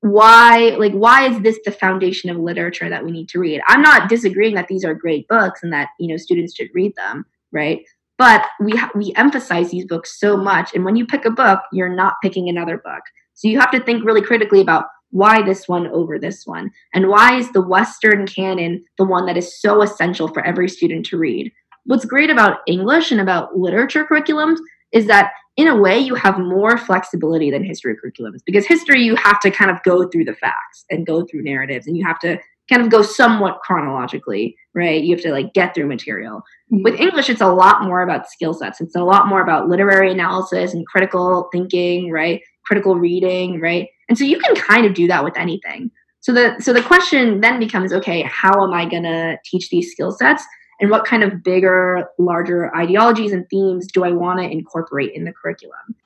why 0.00 0.76
like 0.78 0.92
why 0.92 1.28
is 1.28 1.40
this 1.42 1.58
the 1.64 1.72
foundation 1.72 2.30
of 2.30 2.36
literature 2.36 2.88
that 2.88 3.04
we 3.04 3.10
need 3.10 3.28
to 3.30 3.38
read? 3.38 3.60
I'm 3.68 3.82
not 3.82 4.08
disagreeing 4.08 4.54
that 4.54 4.68
these 4.68 4.84
are 4.84 4.94
great 4.94 5.26
books 5.28 5.62
and 5.62 5.72
that 5.72 5.88
you 5.98 6.08
know 6.08 6.16
students 6.16 6.54
should 6.54 6.68
read 6.74 6.94
them 6.96 7.24
right? 7.52 7.80
But 8.18 8.46
we 8.60 8.72
ha- 8.72 8.90
we 8.94 9.14
emphasize 9.16 9.70
these 9.70 9.86
books 9.86 10.18
so 10.18 10.36
much. 10.36 10.74
And 10.74 10.84
when 10.84 10.96
you 10.96 11.06
pick 11.06 11.24
a 11.24 11.30
book 11.30 11.60
you're 11.72 11.88
not 11.88 12.14
picking 12.22 12.48
another 12.48 12.78
book. 12.78 13.02
So 13.34 13.46
you 13.48 13.60
have 13.60 13.70
to 13.70 13.80
think 13.80 14.04
really 14.04 14.22
critically 14.22 14.60
about 14.60 14.86
why 15.10 15.42
this 15.42 15.68
one 15.68 15.86
over 15.88 16.18
this 16.18 16.46
one? 16.46 16.70
And 16.94 17.08
why 17.08 17.38
is 17.38 17.50
the 17.52 17.66
Western 17.66 18.26
canon 18.26 18.84
the 18.98 19.04
one 19.04 19.26
that 19.26 19.36
is 19.36 19.60
so 19.60 19.82
essential 19.82 20.28
for 20.28 20.44
every 20.44 20.68
student 20.68 21.06
to 21.06 21.18
read? 21.18 21.52
What's 21.84 22.04
great 22.04 22.30
about 22.30 22.58
English 22.66 23.10
and 23.10 23.20
about 23.20 23.56
literature 23.56 24.04
curriculums 24.04 24.58
is 24.92 25.06
that 25.06 25.32
in 25.56 25.66
a 25.66 25.76
way 25.76 25.98
you 25.98 26.14
have 26.14 26.38
more 26.38 26.78
flexibility 26.78 27.50
than 27.50 27.64
history 27.64 27.94
curriculums 27.94 28.38
because 28.46 28.66
history 28.66 29.02
you 29.02 29.16
have 29.16 29.40
to 29.40 29.50
kind 29.50 29.70
of 29.70 29.82
go 29.82 30.08
through 30.08 30.24
the 30.24 30.34
facts 30.34 30.84
and 30.90 31.06
go 31.06 31.26
through 31.26 31.42
narratives 31.42 31.86
and 31.86 31.96
you 31.96 32.06
have 32.06 32.18
to 32.18 32.38
kind 32.70 32.82
of 32.82 32.90
go 32.90 33.02
somewhat 33.02 33.58
chronologically 33.62 34.56
right 34.74 35.02
you 35.02 35.14
have 35.14 35.22
to 35.22 35.32
like 35.32 35.52
get 35.54 35.74
through 35.74 35.86
material 35.86 36.42
mm-hmm. 36.72 36.82
with 36.84 36.98
english 37.00 37.28
it's 37.28 37.40
a 37.40 37.52
lot 37.52 37.82
more 37.82 38.02
about 38.02 38.30
skill 38.30 38.54
sets 38.54 38.80
it's 38.80 38.96
a 38.96 39.02
lot 39.02 39.26
more 39.26 39.42
about 39.42 39.68
literary 39.68 40.10
analysis 40.12 40.72
and 40.72 40.86
critical 40.86 41.48
thinking 41.52 42.10
right 42.10 42.40
critical 42.64 42.94
reading 42.94 43.60
right 43.60 43.88
and 44.08 44.16
so 44.16 44.24
you 44.24 44.38
can 44.38 44.54
kind 44.54 44.86
of 44.86 44.94
do 44.94 45.06
that 45.08 45.24
with 45.24 45.36
anything. 45.36 45.90
So 46.20 46.32
the 46.32 46.56
so 46.60 46.72
the 46.72 46.82
question 46.82 47.40
then 47.40 47.58
becomes 47.58 47.92
okay, 47.92 48.22
how 48.22 48.64
am 48.64 48.72
I 48.72 48.84
going 48.84 49.04
to 49.04 49.38
teach 49.44 49.70
these 49.70 49.92
skill 49.92 50.12
sets 50.12 50.44
and 50.80 50.90
what 50.90 51.04
kind 51.04 51.22
of 51.22 51.42
bigger, 51.42 52.08
larger 52.18 52.74
ideologies 52.76 53.32
and 53.32 53.48
themes 53.50 53.86
do 53.86 54.04
I 54.04 54.12
want 54.12 54.40
to 54.40 54.48
incorporate 54.48 55.12
in 55.14 55.24
the 55.24 55.32
curriculum? 55.32 55.96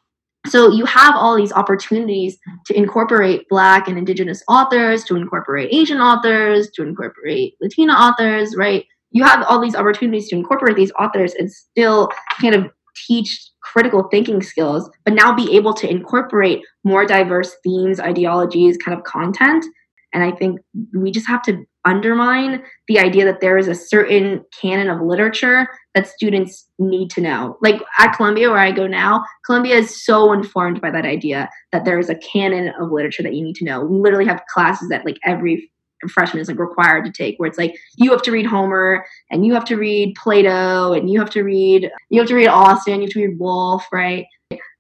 So 0.49 0.71
you 0.71 0.85
have 0.87 1.15
all 1.15 1.37
these 1.37 1.53
opportunities 1.53 2.37
to 2.67 2.77
incorporate 2.77 3.49
black 3.49 3.87
and 3.87 3.97
indigenous 3.97 4.43
authors, 4.49 5.05
to 5.05 5.17
incorporate 5.17 5.73
Asian 5.73 6.01
authors, 6.01 6.71
to 6.71 6.83
incorporate 6.83 7.55
Latina 7.61 7.93
authors, 7.93 8.57
right? 8.57 8.85
You 9.12 9.23
have 9.25 9.45
all 9.47 9.61
these 9.61 9.77
opportunities 9.77 10.29
to 10.31 10.37
incorporate 10.37 10.75
these 10.75 10.91
authors 10.99 11.35
and 11.35 11.53
still 11.53 12.09
kind 12.41 12.55
of 12.55 12.71
teach 12.95 13.51
critical 13.63 14.09
thinking 14.11 14.43
skills, 14.43 14.91
but 15.05 15.15
now 15.15 15.35
be 15.35 15.57
able 15.57 15.75
to 15.75 15.89
incorporate 15.89 16.63
more 16.85 17.07
diverse 17.07 17.55
themes, 17.63 18.01
ideologies, 18.01 18.77
kind 18.77 18.97
of 18.97 19.05
content. 19.05 19.65
And 20.13 20.23
I 20.23 20.31
think 20.31 20.61
we 20.95 21.11
just 21.11 21.27
have 21.27 21.43
to 21.43 21.65
undermine 21.85 22.63
the 22.87 22.99
idea 22.99 23.25
that 23.25 23.41
there 23.41 23.59
is 23.59 23.67
a 23.67 23.75
certain 23.75 24.45
canon 24.61 24.89
of 24.89 25.01
literature 25.01 25.67
that 25.95 26.07
students 26.07 26.69
need 26.79 27.11
to 27.11 27.21
know. 27.21 27.57
Like 27.61 27.83
at 27.99 28.13
Columbia, 28.13 28.51
where 28.51 28.59
I 28.59 28.71
go 28.73 28.87
now, 28.87 29.25
Columbia 29.47 29.77
is 29.77 30.05
so 30.05 30.33
informed 30.33 30.81
by 30.81 30.91
that 30.91 31.05
idea 31.05 31.49
that 31.73 31.85
there 31.85 31.99
is 31.99 32.09
a 32.09 32.15
canon 32.17 32.73
of 32.81 32.93
literature 32.93 33.23
that 33.23 33.35
you 33.35 33.43
need 33.43 33.57
to 33.57 33.65
know. 33.65 33.85
We 33.85 33.99
literally 33.99 34.27
have 34.27 34.45
classes 34.53 34.89
that 34.91 35.05
like 35.05 35.17
every 35.25 35.72
freshman 36.11 36.41
is 36.41 36.49
like 36.49 36.59
required 36.59 37.05
to 37.05 37.12
take 37.12 37.38
where 37.38 37.49
it's 37.49 37.59
like 37.59 37.75
you 37.97 38.11
have 38.11 38.23
to 38.23 38.33
read 38.33 38.47
homer 38.47 39.05
and 39.31 39.47
you 39.47 39.55
have 39.55 39.65
to 39.65 39.77
read 39.77 40.15
plato 40.17 40.93
and 40.93 41.11
you 41.11 41.19
have 41.19 41.31
to 41.31 41.43
read 41.43 41.91
you 42.11 42.21
have 42.21 42.29
to 42.29 42.35
read 42.35 42.49
austen 42.49 42.97
you 42.97 43.03
have 43.03 43.11
to 43.11 43.27
read 43.27 43.38
woolf 43.38 43.85
right? 43.93 44.27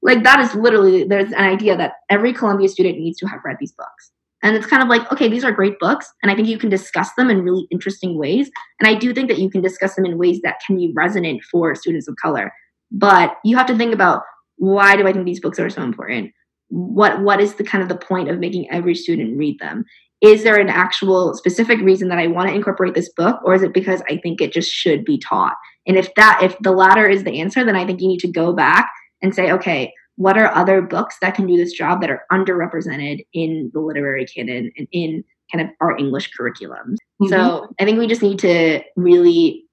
Like 0.02 0.22
that 0.24 0.40
is 0.40 0.54
literally 0.54 1.04
there's 1.04 1.32
an 1.32 1.44
idea 1.44 1.76
that 1.76 1.94
every 2.10 2.32
columbia 2.32 2.68
student 2.68 2.98
needs 2.98 3.18
to 3.18 3.26
have 3.26 3.40
read 3.44 3.56
these 3.60 3.72
books. 3.72 4.12
And 4.42 4.56
it's 4.56 4.66
kind 4.66 4.82
of 4.82 4.88
like 4.88 5.10
okay 5.12 5.28
these 5.28 5.44
are 5.44 5.52
great 5.52 5.78
books 5.78 6.12
and 6.22 6.30
i 6.30 6.34
think 6.34 6.48
you 6.48 6.58
can 6.58 6.68
discuss 6.68 7.12
them 7.16 7.30
in 7.30 7.42
really 7.42 7.66
interesting 7.70 8.18
ways 8.18 8.50
and 8.80 8.88
i 8.88 8.94
do 8.94 9.14
think 9.14 9.28
that 9.28 9.38
you 9.38 9.48
can 9.48 9.62
discuss 9.62 9.94
them 9.94 10.04
in 10.04 10.18
ways 10.18 10.40
that 10.42 10.60
can 10.66 10.76
be 10.76 10.92
resonant 10.94 11.42
for 11.44 11.74
students 11.74 12.08
of 12.08 12.16
color. 12.16 12.52
But 12.90 13.36
you 13.44 13.56
have 13.56 13.66
to 13.66 13.76
think 13.76 13.94
about 13.94 14.22
why 14.56 14.96
do 14.96 15.06
i 15.06 15.12
think 15.12 15.24
these 15.24 15.40
books 15.40 15.58
are 15.58 15.70
so 15.70 15.82
important? 15.82 16.32
What 16.68 17.20
what 17.20 17.40
is 17.40 17.54
the 17.54 17.64
kind 17.64 17.82
of 17.82 17.88
the 17.88 18.04
point 18.04 18.28
of 18.30 18.38
making 18.38 18.70
every 18.70 18.94
student 18.94 19.38
read 19.38 19.58
them 19.60 19.84
is 20.22 20.44
there 20.44 20.56
an 20.56 20.68
actual 20.68 21.34
specific 21.34 21.80
reason 21.80 22.08
that 22.08 22.18
I 22.18 22.28
want 22.28 22.48
to 22.48 22.54
incorporate 22.54 22.94
this 22.94 23.10
book, 23.12 23.40
or 23.44 23.54
is 23.54 23.62
it 23.62 23.74
because 23.74 24.02
I 24.08 24.18
think 24.18 24.40
it 24.40 24.52
just 24.52 24.70
should 24.70 25.04
be 25.04 25.18
taught? 25.18 25.56
And 25.86 25.96
if 25.96 26.14
that, 26.14 26.40
if 26.42 26.56
the 26.60 26.70
latter 26.70 27.08
is 27.08 27.24
the 27.24 27.40
answer, 27.40 27.64
then 27.64 27.76
I 27.76 27.84
think 27.84 28.00
you 28.00 28.08
need 28.08 28.20
to 28.20 28.30
go 28.30 28.52
back 28.52 28.88
and 29.20 29.34
say, 29.34 29.50
okay, 29.50 29.92
what 30.16 30.38
are 30.38 30.54
other 30.54 30.80
books 30.80 31.16
that 31.20 31.34
can 31.34 31.46
do 31.46 31.56
this 31.56 31.72
job 31.72 32.00
that 32.00 32.10
are 32.10 32.24
underrepresented 32.30 33.26
in 33.32 33.70
the 33.74 33.80
literary 33.80 34.24
canon 34.24 34.70
and 34.76 34.86
in 34.92 35.24
kind 35.52 35.68
of 35.68 35.74
our 35.80 35.96
English 35.98 36.30
curriculum? 36.30 36.96
Mm-hmm. 37.20 37.28
So 37.28 37.68
I 37.80 37.84
think 37.84 37.98
we 37.98 38.06
just 38.06 38.22
need 38.22 38.38
to 38.40 38.80
really 38.94 39.64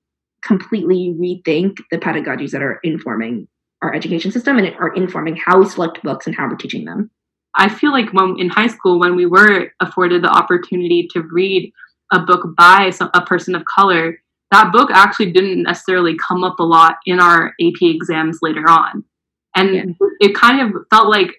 completely 0.43 1.15
rethink 1.19 1.77
the 1.91 1.97
pedagogies 1.97 2.51
that 2.51 2.63
are 2.63 2.79
informing 2.83 3.47
our 3.81 3.93
education 3.93 4.31
system 4.31 4.57
and 4.57 4.73
are 4.79 4.93
informing 4.95 5.35
how 5.35 5.59
we 5.59 5.69
select 5.69 6.01
books 6.01 6.25
and 6.25 6.35
how 6.35 6.47
we're 6.47 6.55
teaching 6.55 6.85
them. 6.85 7.11
I 7.55 7.69
feel 7.69 7.91
like 7.91 8.13
when 8.13 8.35
in 8.39 8.49
high 8.49 8.67
school, 8.67 8.99
when 8.99 9.15
we 9.15 9.25
were 9.25 9.71
afforded 9.79 10.23
the 10.23 10.29
opportunity 10.29 11.07
to 11.13 11.21
read 11.21 11.71
a 12.11 12.19
book 12.19 12.55
by 12.57 12.91
a 13.13 13.21
person 13.21 13.55
of 13.55 13.65
color, 13.65 14.19
that 14.51 14.71
book 14.71 14.89
actually 14.91 15.31
didn't 15.31 15.63
necessarily 15.63 16.15
come 16.17 16.43
up 16.43 16.59
a 16.59 16.63
lot 16.63 16.95
in 17.05 17.19
our 17.19 17.53
AP 17.61 17.81
exams 17.81 18.39
later 18.41 18.67
on. 18.67 19.03
And 19.55 19.75
yeah. 19.75 20.07
it 20.19 20.35
kind 20.35 20.61
of 20.61 20.83
felt 20.89 21.09
like 21.09 21.31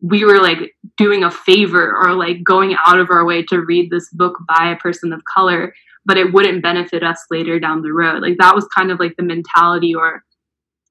we 0.00 0.24
were 0.24 0.40
like 0.40 0.74
doing 0.96 1.24
a 1.24 1.30
favor 1.30 1.96
or 1.96 2.12
like 2.14 2.44
going 2.44 2.76
out 2.86 2.98
of 2.98 3.10
our 3.10 3.24
way 3.24 3.42
to 3.44 3.60
read 3.60 3.90
this 3.90 4.08
book 4.10 4.38
by 4.46 4.70
a 4.70 4.76
person 4.76 5.12
of 5.12 5.22
color, 5.24 5.74
but 6.04 6.18
it 6.18 6.32
wouldn't 6.32 6.62
benefit 6.62 7.02
us 7.02 7.24
later 7.30 7.58
down 7.58 7.82
the 7.82 7.92
road. 7.92 8.22
Like 8.22 8.36
that 8.38 8.54
was 8.54 8.66
kind 8.76 8.90
of 8.90 9.00
like 9.00 9.16
the 9.16 9.22
mentality 9.22 9.94
or 9.94 10.22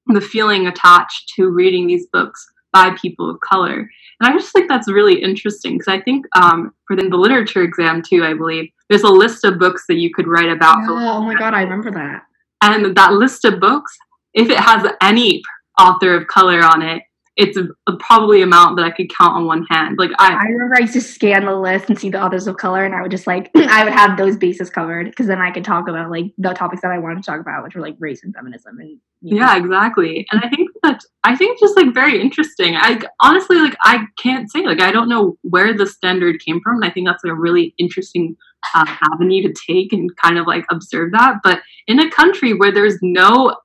the 0.06 0.20
feeling 0.20 0.66
attached 0.66 1.32
to 1.36 1.48
reading 1.48 1.86
these 1.86 2.06
books 2.12 2.44
by 2.74 2.94
people 3.00 3.30
of 3.30 3.40
color. 3.40 3.88
And 4.20 4.32
I 4.32 4.32
just 4.32 4.52
think 4.52 4.68
that's 4.68 4.90
really 4.90 5.22
interesting 5.22 5.78
because 5.78 5.88
I 5.88 6.00
think 6.00 6.26
um, 6.36 6.74
for 6.86 6.96
the, 6.96 7.08
the, 7.08 7.16
literature 7.16 7.62
exam 7.62 8.02
too, 8.02 8.24
I 8.24 8.34
believe 8.34 8.68
there's 8.90 9.04
a 9.04 9.08
list 9.08 9.44
of 9.44 9.58
books 9.58 9.84
that 9.88 9.96
you 9.96 10.12
could 10.12 10.26
write 10.26 10.50
about. 10.50 10.78
Yeah, 10.78 11.14
oh 11.14 11.22
my 11.22 11.34
god, 11.34 11.54
I 11.54 11.62
remember 11.62 11.90
that. 11.92 12.22
And 12.60 12.96
that 12.96 13.12
list 13.12 13.44
of 13.44 13.60
books, 13.60 13.96
if 14.34 14.50
it 14.50 14.58
has 14.58 14.86
any 15.00 15.42
author 15.80 16.14
of 16.14 16.26
color 16.26 16.60
on 16.62 16.82
it, 16.82 17.02
it's 17.36 17.56
a, 17.56 17.66
a 17.88 17.96
probably 17.96 18.42
amount 18.42 18.76
that 18.76 18.84
I 18.84 18.90
could 18.90 19.10
count 19.16 19.34
on 19.34 19.46
one 19.46 19.64
hand. 19.68 19.98
Like 19.98 20.10
I, 20.18 20.34
I 20.34 20.44
remember 20.44 20.76
I 20.76 20.80
used 20.80 20.92
to 20.94 21.00
scan 21.00 21.44
the 21.46 21.54
list 21.54 21.88
and 21.88 21.98
see 21.98 22.10
the 22.10 22.22
authors 22.22 22.46
of 22.46 22.56
color, 22.56 22.84
and 22.84 22.94
I 22.94 23.02
would 23.02 23.10
just 23.10 23.26
like 23.26 23.50
I 23.56 23.84
would 23.84 23.92
have 23.92 24.16
those 24.16 24.36
bases 24.36 24.70
covered 24.70 25.06
because 25.06 25.26
then 25.26 25.40
I 25.40 25.50
could 25.50 25.64
talk 25.64 25.88
about 25.88 26.10
like 26.10 26.26
the 26.38 26.52
topics 26.52 26.82
that 26.82 26.92
I 26.92 26.98
wanted 26.98 27.22
to 27.22 27.30
talk 27.30 27.40
about, 27.40 27.64
which 27.64 27.74
were 27.74 27.82
like 27.82 27.96
race 27.98 28.22
and 28.22 28.34
feminism 28.34 28.78
and 28.78 28.98
yeah, 29.26 29.56
exactly. 29.56 30.26
And 30.30 30.42
I 30.44 30.50
think 30.50 30.68
that 30.82 31.00
I 31.24 31.34
think 31.34 31.58
just 31.58 31.76
like 31.76 31.94
very 31.94 32.20
interesting. 32.20 32.76
I 32.76 33.00
honestly 33.20 33.56
like 33.56 33.74
I 33.82 34.04
can't 34.18 34.50
say 34.50 34.66
like 34.66 34.82
I 34.82 34.92
don't 34.92 35.08
know 35.08 35.38
where 35.40 35.74
the 35.74 35.86
standard 35.86 36.40
came 36.44 36.60
from, 36.62 36.76
and 36.76 36.84
I 36.84 36.90
think 36.90 37.06
that's 37.06 37.24
like, 37.24 37.32
a 37.32 37.36
really 37.36 37.74
interesting 37.78 38.36
uh, 38.74 38.84
avenue 39.12 39.42
to 39.42 39.54
take 39.66 39.92
and 39.92 40.14
kind 40.16 40.38
of 40.38 40.46
like 40.46 40.66
observe 40.70 41.12
that. 41.12 41.36
But 41.42 41.62
in 41.86 42.00
a 42.00 42.10
country 42.10 42.52
where 42.52 42.70
there's 42.70 42.98
no 43.00 43.56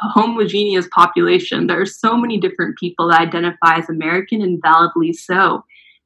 homogeneous 0.00 0.88
population. 0.94 1.66
There 1.66 1.80
are 1.80 1.86
so 1.86 2.16
many 2.16 2.38
different 2.38 2.78
people 2.78 3.08
that 3.08 3.20
identify 3.20 3.76
as 3.76 3.88
American 3.88 4.42
and 4.42 4.60
validly 4.62 5.12
so. 5.12 5.64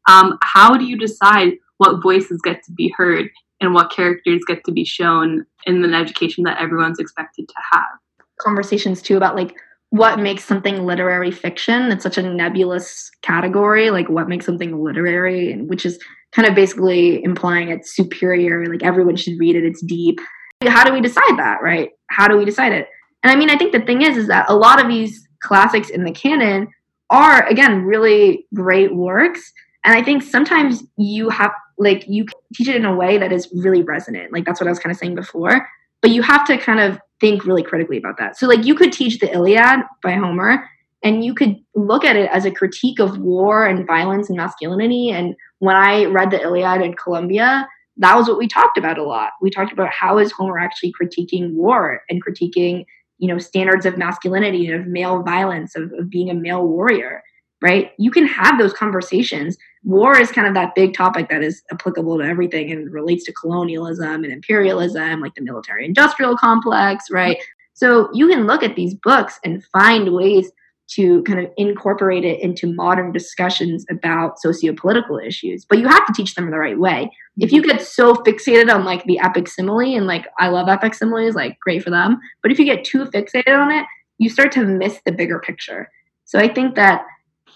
Um, 0.09 0.39
how 0.43 0.77
do 0.77 0.85
you 0.85 0.99
decide 0.99 1.55
what 1.79 2.03
voices 2.03 2.41
get 2.43 2.63
to 2.65 2.73
be 2.73 2.93
heard 2.97 3.29
and 3.61 3.75
what 3.75 3.91
characters 3.91 4.43
get 4.47 4.65
to 4.65 4.73
be 4.73 4.85
shown 4.85 5.47
in 5.67 5.85
an 5.85 5.95
education 5.95 6.45
that 6.45 6.61
everyone's 6.61 6.99
expected 6.99 7.49
to 7.49 7.55
have? 7.73 7.99
Conversations 8.41 9.01
too 9.01 9.17
about 9.17 9.37
like 9.37 9.55
what 9.91 10.19
makes 10.19 10.45
something 10.45 10.87
literary 10.87 11.31
fiction. 11.31 11.93
It's 11.93 12.03
such 12.03 12.19
a 12.19 12.23
nebulous 12.23 13.11
category, 13.21 13.91
like 13.91 14.09
what 14.09 14.29
makes 14.29 14.47
something 14.47 14.83
literary, 14.83 15.55
which 15.63 15.85
is 15.85 15.99
kind 16.33 16.49
of 16.49 16.55
basically 16.55 17.23
implying 17.23 17.69
it's 17.69 17.95
superior, 17.95 18.67
like 18.67 18.83
everyone 18.83 19.17
should 19.17 19.39
read 19.39 19.55
it, 19.55 19.65
it's 19.65 19.83
deep. 19.83 20.19
How 20.67 20.85
do 20.85 20.93
we 20.93 21.01
decide 21.01 21.37
that, 21.39 21.59
right? 21.63 21.91
How 22.09 22.27
do 22.27 22.37
we 22.39 22.45
decide 22.45 22.73
it? 22.73 22.89
And 23.23 23.31
I 23.31 23.37
mean, 23.37 23.51
I 23.51 23.57
think 23.57 23.73
the 23.73 23.81
thing 23.81 24.03
is, 24.03 24.17
is 24.17 24.29
that 24.29 24.47
a 24.49 24.57
lot 24.57 24.83
of 24.83 24.89
these 24.89 25.29
classics 25.41 25.91
in 25.91 26.05
the 26.05 26.13
canon 26.13 26.69
are, 27.11 27.47
again, 27.47 27.85
really 27.85 28.47
great 28.55 28.95
works. 28.95 29.53
And 29.85 29.95
I 29.95 30.03
think 30.03 30.23
sometimes 30.23 30.83
you 30.97 31.29
have, 31.29 31.53
like, 31.79 32.05
you 32.09 32.27
teach 32.55 32.69
it 32.69 32.77
in 32.77 32.85
a 32.85 32.95
way 32.95 33.19
that 33.19 33.33
is 33.33 33.49
really 33.53 33.83
resonant. 33.83 34.33
Like, 34.33 34.45
that's 34.45 34.61
what 34.61 34.67
I 34.67 34.71
was 34.71 34.79
kind 34.79 34.93
of 34.93 34.99
saying 34.99 35.15
before. 35.15 35.69
But 36.01 36.11
you 36.11 36.23
have 36.23 36.45
to 36.47 36.59
kind 36.59 36.81
of 36.81 37.01
think 37.21 37.45
really 37.45 37.63
critically 37.63 37.99
about 37.99 38.19
that. 38.19 38.37
So, 38.37 38.47
like, 38.47 38.65
you 38.65 38.75
could 38.75 38.93
teach 38.93 39.19
the 39.19 39.33
Iliad 39.33 39.81
by 40.03 40.13
Homer, 40.13 40.69
and 41.05 41.25
you 41.25 41.35
could 41.35 41.57
look 41.75 42.05
at 42.05 42.17
it 42.17 42.31
as 42.33 42.45
a 42.45 42.51
critique 42.51 43.01
of 43.01 43.19
war 43.19 43.67
and 43.67 43.87
violence 43.87 44.29
and 44.29 44.37
masculinity. 44.37 45.11
And 45.11 45.35
when 45.59 45.77
I 45.77 46.05
read 46.07 46.31
the 46.31 46.41
Iliad 46.41 46.81
in 46.81 46.95
Columbia, 46.95 47.69
that 47.97 48.17
was 48.17 48.29
what 48.29 48.39
we 48.39 48.49
talked 48.49 48.79
about 48.79 48.99
a 48.99 49.05
lot. 49.05 49.31
We 49.41 49.51
talked 49.51 49.73
about 49.73 49.91
how 49.91 50.19
is 50.19 50.33
Homer 50.33 50.59
actually 50.59 50.93
critiquing 51.01 51.53
war 51.53 52.01
and 52.09 52.25
critiquing 52.25 52.85
you 53.23 53.29
know 53.29 53.39
standards 53.39 53.87
of 53.87 53.97
masculinity 53.97 54.71
of 54.71 54.87
male 54.87 55.23
violence 55.23 55.77
of, 55.77 55.93
of 55.99 56.11
being 56.11 56.29
a 56.29 56.35
male 56.35 56.67
warrior 56.67 57.23
right? 57.63 57.93
You 57.97 58.11
can 58.11 58.27
have 58.27 58.59
those 58.59 58.73
conversations. 58.73 59.57
War 59.85 60.19
is 60.19 60.33
kind 60.33 60.49
of 60.49 60.55
that 60.55 60.75
big 60.75 60.95
topic 60.95 61.29
that 61.31 61.45
is 61.45 61.63
applicable 61.71 62.19
to 62.19 62.25
everything 62.25 62.73
and 62.73 62.93
relates 62.93 63.25
to 63.27 63.33
colonialism 63.33 64.25
and 64.25 64.33
imperialism 64.33 65.21
like 65.21 65.37
the 65.37 65.43
military 65.43 65.87
industrial 65.87 66.37
complex 66.37 67.05
right? 67.11 67.39
So 67.75 68.11
you 68.13 68.27
can 68.29 68.47
look 68.47 68.63
at 68.65 68.75
these 68.75 68.95
books 68.95 69.39
and 69.45 69.65
find 69.67 70.13
ways 70.13 70.51
to 70.95 71.23
kind 71.23 71.39
of 71.39 71.51
incorporate 71.57 72.25
it 72.25 72.41
into 72.41 72.73
modern 72.73 73.13
discussions 73.13 73.85
about 73.91 74.39
socio-political 74.41 75.19
issues 75.19 75.65
but 75.65 75.79
you 75.79 75.89
have 75.89 76.07
to 76.07 76.13
teach 76.13 76.35
them 76.35 76.51
the 76.51 76.59
right 76.59 76.79
way. 76.79 77.11
If 77.39 77.53
you 77.53 77.63
mm-hmm. 77.63 77.79
get 77.79 77.87
so 77.87 78.15
fixated 78.15 78.73
on 78.73 78.85
like 78.85 79.05
the 79.05 79.19
epic 79.19 79.49
simile 79.49 79.97
and 79.97 80.07
like 80.07 80.27
i 80.39 80.49
love 80.49 80.69
epic 80.69 80.95
similes 80.95 81.35
like 81.35 81.59
great 81.61 81.83
for 81.83 81.91
them 81.91 82.19
but 82.43 82.51
if 82.51 82.59
you 82.59 82.65
get 82.65 82.85
too 82.85 83.05
fixated 83.07 83.57
on 83.57 83.71
it 83.71 83.87
you 84.19 84.29
start 84.29 84.53
to 84.53 84.65
miss 84.65 85.01
the 85.05 85.13
bigger 85.13 85.39
picture. 85.41 85.91
So 86.25 86.39
i 86.39 86.49
think 86.49 86.75
that 86.77 87.05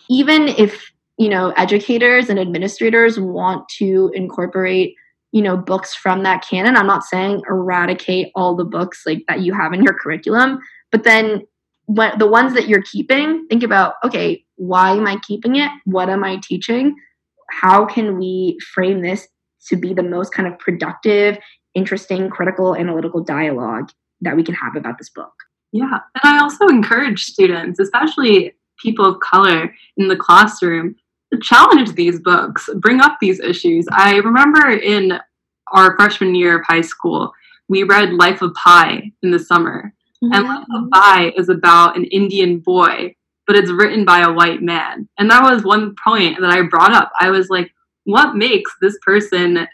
even 0.09 0.49
if 0.49 0.93
you 1.19 1.29
know 1.29 1.51
educators 1.57 2.29
and 2.29 2.39
administrators 2.39 3.19
want 3.19 3.69
to 3.69 4.11
incorporate 4.15 4.95
you 5.33 5.43
know 5.43 5.57
books 5.57 5.95
from 5.95 6.23
that 6.23 6.47
canon 6.49 6.77
i'm 6.77 6.87
not 6.87 7.05
saying 7.05 7.43
eradicate 7.49 8.31
all 8.35 8.55
the 8.55 8.65
books 8.65 9.03
like 9.07 9.23
that 9.29 9.41
you 9.41 9.53
have 9.55 9.73
in 9.73 9.83
your 9.83 9.95
curriculum 9.95 10.59
but 10.91 11.05
then 11.05 11.43
what 11.87 12.19
the 12.19 12.27
ones 12.27 12.55
that 12.55 12.69
you're 12.69 12.83
keeping, 12.83 13.47
think 13.49 13.63
about 13.63 13.95
okay, 14.05 14.45
why 14.57 14.93
am 14.93 15.07
I 15.07 15.19
keeping 15.27 15.57
it? 15.57 15.71
What 15.85 16.09
am 16.09 16.25
I 16.25 16.39
teaching? 16.43 16.97
How 17.51 17.85
can 17.85 18.19
we 18.19 18.59
frame 18.75 19.03
this 19.03 19.29
to 19.69 19.77
be 19.77 19.95
the 19.95 20.03
most 20.03 20.33
kind 20.33 20.53
of 20.53 20.59
productive, 20.59 21.39
interesting, 21.75 22.29
critical, 22.29 22.77
analytical 22.77 23.23
dialogue 23.23 23.91
that 24.21 24.37
we 24.37 24.43
can 24.43 24.55
have 24.55 24.77
about 24.77 24.99
this 24.99 25.11
book? 25.11 25.33
Yeah. 25.73 25.99
And 26.23 26.37
I 26.37 26.39
also 26.41 26.67
encourage 26.69 27.25
students, 27.25 27.79
especially 27.79 28.55
people 28.83 29.05
of 29.05 29.21
color 29.21 29.75
in 29.97 30.09
the 30.09 30.17
classroom, 30.17 30.97
to 31.33 31.41
challenge 31.41 31.93
these 31.93 32.21
books, 32.21 32.69
bring 32.77 33.01
up 33.01 33.19
these 33.21 33.41
issues. 33.41 33.87
I 33.91 34.17
remember 34.17 34.71
in 34.71 35.19
our 35.73 35.97
freshman 35.97 36.35
year 36.35 36.59
of 36.61 36.67
high 36.67 36.83
school, 36.83 37.33
we 37.69 37.83
read 37.83 38.13
Life 38.13 38.43
of 38.43 38.55
Pi 38.55 39.11
in 39.23 39.31
the 39.33 39.39
summer. 39.39 39.93
Mm-hmm. 40.23 40.33
And 40.33 40.45
Life 40.45 40.67
of 40.75 40.91
Pi 40.91 41.33
is 41.37 41.49
about 41.49 41.97
an 41.97 42.05
Indian 42.05 42.59
boy, 42.61 43.15
but 43.47 43.57
it's 43.57 43.71
written 43.71 44.05
by 44.05 44.21
a 44.21 44.33
white 44.33 44.63
man. 44.63 45.09
And 45.19 45.31
that 45.31 45.43
was 45.43 45.65
one 45.65 45.95
point 46.03 46.41
that 46.41 46.51
I 46.51 46.63
brought 46.63 46.93
up. 46.93 47.11
I 47.21 47.31
was 47.31 47.49
like, 47.51 47.71
what 48.05 48.37
makes 48.37 48.73
this 48.81 48.97
person 49.05 49.67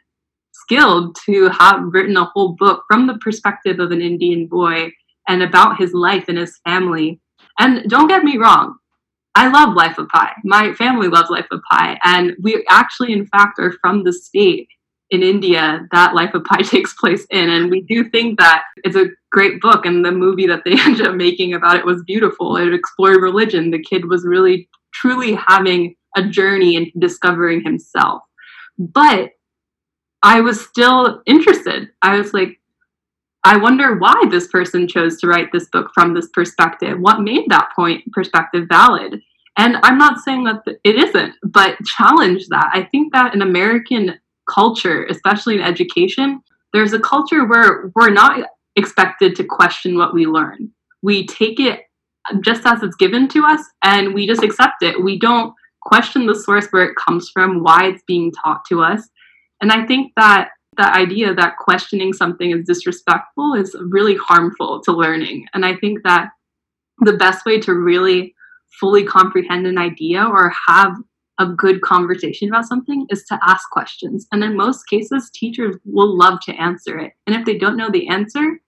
skilled 0.52 1.16
to 1.26 1.48
have 1.50 1.80
written 1.82 2.16
a 2.16 2.24
whole 2.24 2.54
book 2.58 2.84
from 2.88 3.06
the 3.06 3.18
perspective 3.18 3.78
of 3.78 3.90
an 3.90 4.00
Indian 4.00 4.46
boy 4.46 4.90
and 5.28 5.42
about 5.42 5.78
his 5.78 5.92
life 5.92 6.24
and 6.28 6.38
his 6.38 6.58
family? 6.64 7.20
And 7.58 7.88
don't 7.88 8.08
get 8.08 8.24
me 8.24 8.38
wrong, 8.38 8.76
I 9.34 9.48
love 9.48 9.74
Life 9.74 9.98
of 9.98 10.08
Pi. 10.08 10.32
My 10.44 10.72
family 10.74 11.08
loves 11.08 11.30
Life 11.30 11.46
of 11.50 11.60
Pi. 11.70 11.98
And 12.04 12.34
we 12.42 12.64
actually, 12.68 13.12
in 13.12 13.26
fact, 13.26 13.58
are 13.58 13.74
from 13.80 14.04
the 14.04 14.12
state 14.12 14.68
in 15.12 15.22
India 15.22 15.86
that 15.92 16.14
Life 16.14 16.32
of 16.34 16.42
Pi 16.42 16.62
takes 16.62 16.94
place 16.94 17.24
in. 17.30 17.50
And 17.50 17.70
we 17.70 17.82
do 17.82 18.08
think 18.08 18.40
that 18.40 18.64
it's 18.78 18.96
a 18.96 19.10
great 19.30 19.60
book. 19.60 19.86
And 19.86 20.04
the 20.04 20.10
movie 20.10 20.46
that 20.46 20.62
they 20.64 20.72
ended 20.80 21.06
up 21.06 21.14
making 21.14 21.54
about 21.54 21.76
it 21.76 21.86
was 21.86 22.02
beautiful. 22.02 22.56
It 22.56 22.74
explored 22.74 23.22
religion. 23.22 23.70
The 23.70 23.82
kid 23.82 24.06
was 24.06 24.24
really, 24.24 24.68
truly 24.92 25.38
having 25.46 25.94
a 26.16 26.24
journey 26.24 26.76
into 26.76 26.98
discovering 26.98 27.62
himself. 27.62 28.22
But 28.78 29.30
I 30.22 30.40
was 30.40 30.64
still 30.64 31.22
interested. 31.26 31.90
I 32.00 32.18
was 32.18 32.32
like, 32.32 32.58
I 33.44 33.56
wonder 33.56 33.98
why 33.98 34.14
this 34.30 34.46
person 34.46 34.86
chose 34.86 35.18
to 35.20 35.26
write 35.26 35.50
this 35.52 35.68
book 35.68 35.90
from 35.92 36.14
this 36.14 36.28
perspective. 36.32 36.98
What 36.98 37.20
made 37.20 37.44
that 37.48 37.70
point 37.74 38.10
perspective 38.12 38.66
valid? 38.68 39.20
And 39.58 39.76
I'm 39.82 39.98
not 39.98 40.20
saying 40.20 40.44
that 40.44 40.62
it 40.84 40.96
isn't, 40.96 41.34
but 41.42 41.76
challenge 41.84 42.46
that. 42.48 42.70
I 42.72 42.84
think 42.84 43.12
that 43.12 43.34
an 43.34 43.42
American 43.42 44.18
culture, 44.52 45.04
especially 45.06 45.54
in 45.54 45.60
education, 45.62 46.40
there's 46.72 46.92
a 46.92 47.00
culture 47.00 47.46
where 47.46 47.90
we're 47.94 48.10
not 48.10 48.48
expected 48.76 49.36
to 49.36 49.44
question 49.44 49.96
what 49.96 50.14
we 50.14 50.26
learn. 50.26 50.70
We 51.02 51.26
take 51.26 51.60
it 51.60 51.80
just 52.40 52.64
as 52.64 52.82
it's 52.82 52.96
given 52.96 53.28
to 53.28 53.44
us 53.44 53.60
and 53.82 54.14
we 54.14 54.26
just 54.26 54.42
accept 54.42 54.82
it. 54.82 55.02
We 55.02 55.18
don't 55.18 55.52
question 55.82 56.26
the 56.26 56.34
source 56.34 56.68
where 56.70 56.84
it 56.84 56.96
comes 56.96 57.30
from, 57.32 57.62
why 57.62 57.86
it's 57.86 58.02
being 58.06 58.32
taught 58.32 58.62
to 58.68 58.82
us. 58.82 59.08
And 59.60 59.72
I 59.72 59.86
think 59.86 60.12
that 60.16 60.50
the 60.76 60.88
idea 60.88 61.34
that 61.34 61.56
questioning 61.58 62.12
something 62.12 62.50
is 62.50 62.66
disrespectful 62.66 63.54
is 63.54 63.76
really 63.80 64.16
harmful 64.16 64.80
to 64.82 64.92
learning. 64.92 65.46
And 65.52 65.66
I 65.66 65.76
think 65.76 66.02
that 66.04 66.30
the 67.00 67.12
best 67.14 67.44
way 67.44 67.60
to 67.60 67.74
really 67.74 68.34
fully 68.80 69.04
comprehend 69.04 69.66
an 69.66 69.76
idea 69.76 70.24
or 70.24 70.52
have 70.66 70.96
a 71.42 71.54
good 71.54 71.82
conversation 71.82 72.48
about 72.48 72.66
something 72.66 73.06
is 73.10 73.24
to 73.24 73.38
ask 73.42 73.68
questions. 73.70 74.26
And 74.32 74.42
in 74.44 74.56
most 74.56 74.84
cases, 74.88 75.30
teachers 75.34 75.76
will 75.84 76.16
love 76.16 76.40
to 76.46 76.54
answer 76.54 76.98
it. 76.98 77.12
And 77.26 77.36
if 77.36 77.44
they 77.44 77.58
don't 77.58 77.76
know 77.76 77.90
the 77.90 78.08
answer, 78.08 78.60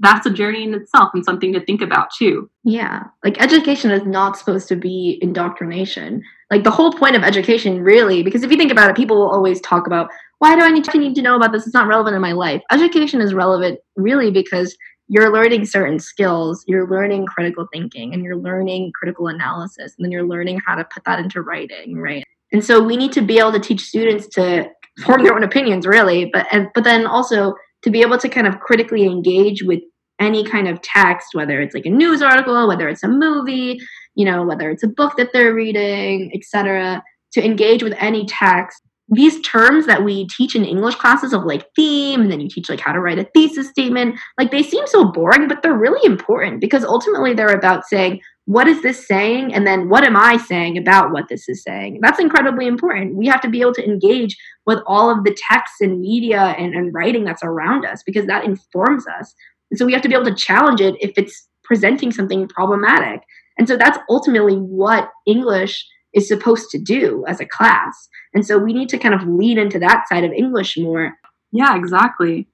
that's 0.00 0.26
a 0.26 0.30
journey 0.30 0.64
in 0.64 0.74
itself 0.74 1.10
and 1.12 1.24
something 1.24 1.52
to 1.52 1.64
think 1.64 1.82
about 1.82 2.08
too. 2.10 2.50
Yeah. 2.64 3.04
Like 3.22 3.40
education 3.40 3.90
is 3.90 4.04
not 4.06 4.36
supposed 4.36 4.66
to 4.68 4.76
be 4.76 5.18
indoctrination. 5.20 6.22
Like 6.50 6.64
the 6.64 6.70
whole 6.70 6.92
point 6.92 7.16
of 7.16 7.22
education 7.22 7.82
really 7.82 8.22
because 8.22 8.42
if 8.42 8.50
you 8.50 8.56
think 8.56 8.72
about 8.72 8.88
it 8.88 8.96
people 8.96 9.16
will 9.16 9.30
always 9.30 9.60
talk 9.60 9.86
about 9.86 10.10
why 10.38 10.56
do 10.56 10.62
I 10.62 10.70
need 10.70 10.84
to, 10.84 10.98
need 10.98 11.14
to 11.16 11.22
know 11.22 11.36
about 11.36 11.52
this? 11.52 11.66
It's 11.66 11.74
not 11.74 11.86
relevant 11.86 12.16
in 12.16 12.22
my 12.22 12.32
life. 12.32 12.62
Education 12.72 13.20
is 13.20 13.34
relevant 13.34 13.78
really 13.96 14.30
because 14.30 14.74
you're 15.10 15.32
learning 15.32 15.66
certain 15.66 15.98
skills, 15.98 16.64
you're 16.68 16.88
learning 16.88 17.26
critical 17.26 17.66
thinking 17.72 18.14
and 18.14 18.22
you're 18.22 18.36
learning 18.36 18.92
critical 18.94 19.26
analysis 19.26 19.92
and 19.98 20.04
then 20.04 20.12
you're 20.12 20.26
learning 20.26 20.60
how 20.64 20.76
to 20.76 20.84
put 20.84 21.02
that 21.04 21.18
into 21.18 21.42
writing, 21.42 21.96
right? 21.96 22.24
And 22.52 22.64
so 22.64 22.80
we 22.80 22.96
need 22.96 23.10
to 23.12 23.20
be 23.20 23.40
able 23.40 23.50
to 23.50 23.58
teach 23.58 23.80
students 23.80 24.28
to 24.28 24.70
form 25.04 25.24
their 25.24 25.34
own 25.34 25.42
opinions 25.42 25.84
really, 25.84 26.30
but 26.32 26.46
and, 26.52 26.68
but 26.76 26.84
then 26.84 27.08
also 27.08 27.54
to 27.82 27.90
be 27.90 28.02
able 28.02 28.18
to 28.18 28.28
kind 28.28 28.46
of 28.46 28.60
critically 28.60 29.04
engage 29.04 29.64
with 29.64 29.80
any 30.20 30.44
kind 30.44 30.68
of 30.68 30.80
text, 30.80 31.30
whether 31.32 31.60
it's 31.60 31.74
like 31.74 31.86
a 31.86 31.90
news 31.90 32.22
article, 32.22 32.68
whether 32.68 32.88
it's 32.88 33.02
a 33.02 33.08
movie, 33.08 33.80
you 34.14 34.24
know, 34.24 34.44
whether 34.44 34.70
it's 34.70 34.84
a 34.84 34.88
book 34.88 35.16
that 35.16 35.30
they're 35.32 35.54
reading, 35.54 36.30
etc., 36.34 37.02
to 37.32 37.44
engage 37.44 37.82
with 37.82 37.94
any 37.98 38.26
text. 38.26 38.80
These 39.12 39.40
terms 39.40 39.86
that 39.86 40.04
we 40.04 40.28
teach 40.28 40.54
in 40.54 40.64
English 40.64 40.94
classes 40.94 41.32
of 41.32 41.44
like 41.44 41.66
theme, 41.74 42.20
and 42.20 42.30
then 42.30 42.40
you 42.40 42.48
teach 42.48 42.70
like 42.70 42.80
how 42.80 42.92
to 42.92 43.00
write 43.00 43.18
a 43.18 43.28
thesis 43.34 43.68
statement, 43.68 44.16
like 44.38 44.50
they 44.50 44.62
seem 44.62 44.86
so 44.86 45.04
boring, 45.04 45.48
but 45.48 45.62
they're 45.62 45.76
really 45.76 46.04
important 46.06 46.60
because 46.60 46.84
ultimately 46.84 47.34
they're 47.34 47.48
about 47.48 47.84
saying, 47.86 48.20
what 48.46 48.66
is 48.66 48.82
this 48.82 49.06
saying? 49.06 49.54
And 49.54 49.66
then 49.66 49.88
what 49.88 50.04
am 50.04 50.16
I 50.16 50.36
saying 50.36 50.76
about 50.76 51.12
what 51.12 51.28
this 51.28 51.48
is 51.48 51.62
saying? 51.62 52.00
That's 52.02 52.18
incredibly 52.18 52.66
important. 52.66 53.14
We 53.14 53.26
have 53.26 53.40
to 53.42 53.48
be 53.48 53.60
able 53.60 53.74
to 53.74 53.84
engage 53.84 54.36
with 54.66 54.80
all 54.86 55.10
of 55.10 55.24
the 55.24 55.36
texts 55.50 55.80
and 55.80 56.00
media 56.00 56.54
and, 56.58 56.74
and 56.74 56.92
writing 56.92 57.24
that's 57.24 57.44
around 57.44 57.84
us 57.84 58.02
because 58.02 58.26
that 58.26 58.44
informs 58.44 59.06
us. 59.06 59.34
And 59.70 59.78
so 59.78 59.86
we 59.86 59.92
have 59.92 60.02
to 60.02 60.08
be 60.08 60.14
able 60.14 60.24
to 60.24 60.34
challenge 60.34 60.80
it 60.80 60.96
if 61.00 61.12
it's 61.16 61.48
presenting 61.62 62.10
something 62.10 62.48
problematic. 62.48 63.20
And 63.56 63.68
so 63.68 63.76
that's 63.76 63.98
ultimately 64.08 64.56
what 64.56 65.10
English 65.26 65.86
is 66.14 66.28
supposed 66.28 66.70
to 66.70 66.78
do 66.78 67.24
as 67.26 67.40
a 67.40 67.46
class. 67.46 68.08
And 68.34 68.44
so 68.46 68.58
we 68.58 68.72
need 68.72 68.88
to 68.90 68.98
kind 68.98 69.14
of 69.14 69.26
lean 69.26 69.58
into 69.58 69.78
that 69.78 70.08
side 70.08 70.24
of 70.24 70.32
English 70.32 70.76
more. 70.76 71.14
Yeah, 71.52 71.76
exactly. 71.76 72.48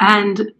And 0.00 0.52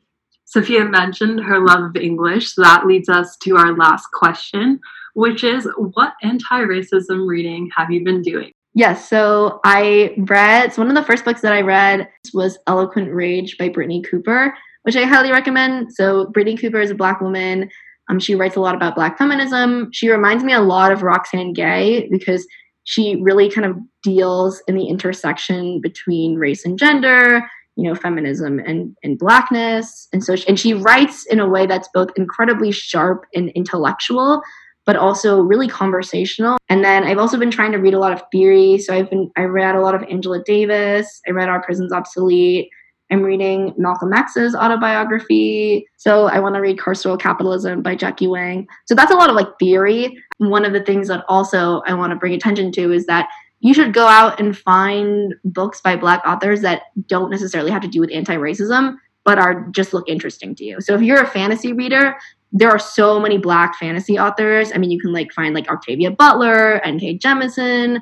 Sofia 0.44 0.84
mentioned 0.84 1.40
her 1.40 1.64
love 1.64 1.82
of 1.82 1.96
English, 1.96 2.54
so 2.54 2.62
that 2.62 2.86
leads 2.86 3.08
us 3.08 3.36
to 3.42 3.56
our 3.56 3.76
last 3.76 4.06
question, 4.12 4.80
which 5.14 5.42
is 5.42 5.68
what 5.76 6.14
anti 6.22 6.60
racism 6.60 7.26
reading 7.26 7.68
have 7.76 7.90
you 7.90 8.04
been 8.04 8.22
doing? 8.22 8.52
Yes, 8.74 9.08
so 9.08 9.60
I 9.64 10.14
read, 10.18 10.72
so 10.72 10.82
one 10.82 10.90
of 10.90 10.94
the 10.94 11.02
first 11.02 11.24
books 11.24 11.40
that 11.40 11.52
I 11.52 11.62
read 11.62 12.08
was 12.34 12.58
Eloquent 12.66 13.12
Rage 13.12 13.56
by 13.58 13.70
Brittney 13.70 14.06
Cooper, 14.06 14.54
which 14.82 14.96
I 14.96 15.04
highly 15.04 15.32
recommend. 15.32 15.92
So, 15.92 16.26
Brittney 16.26 16.60
Cooper 16.60 16.80
is 16.80 16.90
a 16.90 16.94
black 16.94 17.20
woman. 17.20 17.70
Um, 18.08 18.20
she 18.20 18.34
writes 18.34 18.56
a 18.56 18.60
lot 18.60 18.74
about 18.74 18.94
black 18.94 19.18
feminism. 19.18 19.90
She 19.92 20.08
reminds 20.08 20.44
me 20.44 20.52
a 20.52 20.60
lot 20.60 20.92
of 20.92 21.02
Roxane 21.02 21.52
Gay 21.52 22.08
because 22.10 22.46
she 22.84 23.16
really 23.20 23.50
kind 23.50 23.66
of 23.66 23.76
deals 24.02 24.62
in 24.68 24.76
the 24.76 24.86
intersection 24.86 25.80
between 25.80 26.36
race 26.36 26.64
and 26.64 26.78
gender 26.78 27.42
you 27.76 27.84
know 27.84 27.94
feminism 27.94 28.58
and 28.58 28.96
and 29.02 29.18
blackness. 29.18 30.08
And 30.12 30.24
so 30.24 30.34
she, 30.34 30.48
and 30.48 30.58
she 30.58 30.74
writes 30.74 31.26
in 31.26 31.40
a 31.40 31.48
way 31.48 31.66
that's 31.66 31.88
both 31.94 32.10
incredibly 32.16 32.72
sharp 32.72 33.24
and 33.34 33.50
intellectual 33.50 34.42
but 34.86 34.94
also 34.94 35.40
really 35.40 35.66
conversational. 35.66 36.56
And 36.68 36.84
then 36.84 37.04
i've 37.04 37.18
also 37.18 37.38
been 37.38 37.50
trying 37.50 37.72
to 37.72 37.78
read 37.78 37.94
a 37.94 37.98
lot 37.98 38.12
of 38.12 38.22
theory. 38.32 38.78
So 38.78 38.94
i've 38.94 39.10
been 39.10 39.30
i 39.36 39.42
read 39.42 39.76
a 39.76 39.80
lot 39.80 39.94
of 39.94 40.02
angela 40.04 40.42
davis. 40.42 41.20
I 41.28 41.30
read 41.30 41.48
our 41.48 41.62
prisons 41.62 41.92
obsolete 41.92 42.70
i'm 43.10 43.22
reading 43.22 43.74
malcolm 43.76 44.12
x's 44.12 44.54
autobiography. 44.54 45.86
So 45.96 46.26
i 46.26 46.38
want 46.38 46.54
to 46.54 46.60
read 46.60 46.78
carceral 46.78 47.18
capitalism 47.18 47.82
by 47.82 47.94
jackie 47.94 48.26
wang. 48.26 48.66
So 48.86 48.94
that's 48.94 49.10
a 49.10 49.14
lot 49.14 49.30
of 49.30 49.36
like 49.36 49.48
theory. 49.58 50.16
One 50.38 50.64
of 50.64 50.72
the 50.72 50.82
things 50.82 51.08
that 51.08 51.24
also 51.28 51.82
i 51.86 51.94
want 51.94 52.10
to 52.12 52.16
bring 52.16 52.34
attention 52.34 52.72
to 52.72 52.92
is 52.92 53.06
that 53.06 53.28
you 53.60 53.72
should 53.72 53.94
go 53.94 54.06
out 54.06 54.38
and 54.38 54.56
find 54.56 55.34
books 55.44 55.80
by 55.80 55.96
black 55.96 56.22
authors 56.26 56.60
that 56.60 56.82
don't 57.06 57.30
necessarily 57.30 57.70
have 57.70 57.82
to 57.82 57.88
do 57.88 58.00
with 58.00 58.12
anti-racism 58.12 58.96
but 59.24 59.38
are 59.38 59.66
just 59.72 59.92
look 59.92 60.08
interesting 60.08 60.54
to 60.54 60.64
you. 60.64 60.80
So 60.80 60.94
if 60.94 61.02
you're 61.02 61.22
a 61.22 61.26
fantasy 61.26 61.72
reader 61.72 62.16
there 62.52 62.70
are 62.70 62.78
so 62.78 63.20
many 63.20 63.38
black 63.38 63.76
fantasy 63.76 64.18
authors. 64.18 64.72
I 64.72 64.78
mean 64.78 64.90
you 64.90 65.00
can 65.00 65.12
like 65.12 65.32
find 65.32 65.54
like 65.54 65.68
octavia 65.68 66.10
butler 66.10 66.80
N.K. 66.84 67.18
Jemisin 67.18 68.00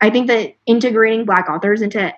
i 0.00 0.10
think 0.10 0.26
that 0.28 0.54
integrating 0.66 1.24
black 1.24 1.48
authors 1.48 1.82
into 1.82 2.12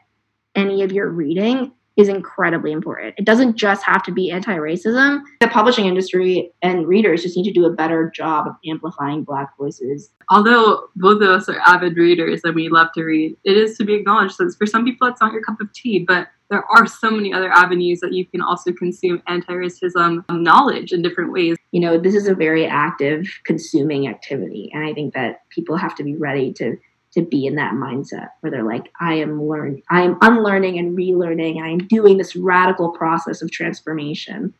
any 0.55 0.83
of 0.83 0.93
your 0.93 1.09
reading 1.09 1.73
is 1.97 2.09
incredibly 2.09 2.73
important. 2.73 3.15
It 3.19 3.25
doesn't 3.25 3.57
just 3.57 3.83
have 3.85 4.03
to 4.05 4.13
be 4.13 4.31
anti 4.31 4.57
racism. 4.57 5.23
The 5.41 5.49
publishing 5.49 5.87
industry 5.87 6.51
and 6.63 6.87
readers 6.87 7.23
just 7.23 7.37
need 7.37 7.45
to 7.45 7.53
do 7.53 7.67
a 7.67 7.71
better 7.71 8.11
job 8.15 8.47
of 8.47 8.55
amplifying 8.67 9.25
Black 9.25 9.57
voices. 9.59 10.11
Although 10.31 10.89
both 10.97 11.21
of 11.23 11.29
us 11.29 11.49
are 11.49 11.61
avid 11.61 11.97
readers 11.97 12.41
and 12.45 12.55
we 12.55 12.69
love 12.69 12.89
to 12.95 13.03
read, 13.03 13.37
it 13.45 13.57
is 13.57 13.77
to 13.79 13.85
be 13.85 13.95
acknowledged 13.95 14.39
that 14.39 14.55
for 14.57 14.67
some 14.67 14.85
people 14.85 15.07
it's 15.07 15.21
not 15.21 15.33
your 15.33 15.43
cup 15.43 15.61
of 15.61 15.73
tea, 15.73 15.99
but 15.99 16.29
there 16.51 16.65
are 16.71 16.87
so 16.87 17.11
many 17.11 17.33
other 17.33 17.51
avenues 17.51 18.01
that 18.01 18.13
you 18.13 18.27
can 18.27 18.43
also 18.43 18.73
consume 18.73 19.23
anti 19.27 19.53
racism 19.55 20.23
knowledge 20.31 20.93
in 20.93 21.01
different 21.01 21.33
ways. 21.33 21.57
You 21.73 21.81
know, 21.81 21.99
this 21.99 22.15
is 22.15 22.29
a 22.29 22.35
very 22.35 22.67
active 22.67 23.27
consuming 23.45 24.07
activity, 24.07 24.71
and 24.75 24.85
I 24.85 24.93
think 24.93 25.15
that 25.15 25.49
people 25.49 25.77
have 25.77 25.95
to 25.97 26.05
be 26.05 26.15
ready 26.15 26.53
to 26.55 26.77
to 27.15 27.23
be 27.23 27.47
in 27.47 27.57
that 27.57 27.75
mindset 27.75 28.31
where 28.41 28.51
they're 28.51 28.65
like, 28.65 28.91
I 29.01 29.15
am 29.15 29.43
learning, 29.47 29.83
I 29.91 30.03
am 30.03 30.19
unlearning 30.23 30.79
and 30.79 30.97
relearning, 30.97 31.57
and 31.59 31.65
I'm 31.65 31.87
doing 31.89 32.19
this 32.19 32.35
radical 32.35 32.91
process 32.91 33.43
of 33.43 33.51
transformation. 33.51 34.55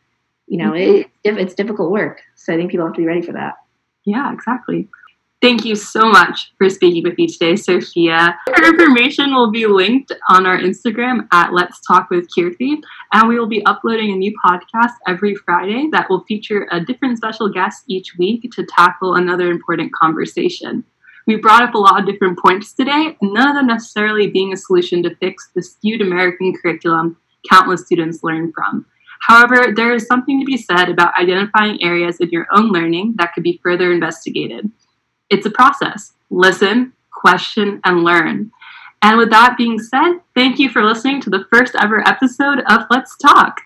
You 0.47 0.57
know, 0.57 0.71
mm-hmm. 0.71 1.09
it, 1.23 1.37
it's 1.37 1.55
difficult 1.55 1.91
work. 1.91 2.21
So 2.35 2.53
I 2.53 2.57
think 2.57 2.69
people 2.71 2.85
have 2.85 2.95
to 2.95 3.01
be 3.01 3.07
ready 3.07 3.21
for 3.21 3.31
that. 3.31 3.55
Yeah, 4.05 4.31
exactly. 4.33 4.87
Thank 5.41 5.65
you 5.65 5.75
so 5.75 6.09
much 6.09 6.53
for 6.57 6.69
speaking 6.69 7.03
with 7.03 7.17
me 7.17 7.27
today, 7.27 7.57
Sofia. 7.57 8.39
Her 8.47 8.65
information 8.65 9.35
will 9.35 9.51
be 9.51 9.65
linked 9.65 10.13
on 10.29 10.45
our 10.45 10.57
Instagram 10.57 11.27
at 11.33 11.51
Let's 11.51 11.81
Talk 11.85 12.09
with 12.09 12.29
Keerthi, 12.33 12.81
and 13.11 13.27
we 13.27 13.37
will 13.37 13.47
be 13.47 13.65
uploading 13.65 14.13
a 14.13 14.15
new 14.15 14.33
podcast 14.45 14.93
every 15.05 15.35
Friday 15.35 15.89
that 15.91 16.09
will 16.09 16.23
feature 16.29 16.65
a 16.71 16.79
different 16.79 17.17
special 17.17 17.49
guest 17.49 17.83
each 17.87 18.15
week 18.17 18.49
to 18.53 18.65
tackle 18.65 19.15
another 19.15 19.51
important 19.51 19.91
conversation. 19.91 20.85
We 21.25 21.37
brought 21.37 21.63
up 21.63 21.73
a 21.73 21.79
lot 21.79 21.99
of 21.99 22.05
different 22.05 22.39
points 22.39 22.73
today, 22.73 23.17
none 23.21 23.47
of 23.47 23.55
them 23.55 23.67
necessarily 23.67 24.27
being 24.27 24.53
a 24.53 24.57
solution 24.57 25.03
to 25.03 25.15
fix 25.15 25.49
the 25.55 25.61
skewed 25.61 26.01
American 26.01 26.53
curriculum 26.53 27.17
countless 27.49 27.85
students 27.85 28.23
learn 28.23 28.51
from. 28.53 28.85
However, 29.27 29.73
there 29.73 29.93
is 29.93 30.05
something 30.05 30.39
to 30.39 30.45
be 30.45 30.57
said 30.57 30.89
about 30.89 31.17
identifying 31.17 31.81
areas 31.81 32.17
in 32.19 32.29
your 32.29 32.47
own 32.51 32.71
learning 32.71 33.15
that 33.17 33.33
could 33.33 33.43
be 33.43 33.59
further 33.63 33.91
investigated. 33.91 34.69
It's 35.29 35.45
a 35.45 35.51
process. 35.51 36.13
Listen, 36.29 36.93
question, 37.11 37.79
and 37.85 38.03
learn. 38.03 38.51
And 39.01 39.17
with 39.17 39.29
that 39.29 39.55
being 39.57 39.79
said, 39.79 40.19
thank 40.35 40.59
you 40.59 40.69
for 40.69 40.83
listening 40.83 41.21
to 41.21 41.29
the 41.29 41.45
first 41.53 41.75
ever 41.79 42.05
episode 42.07 42.63
of 42.69 42.81
Let's 42.89 43.17
Talk. 43.17 43.61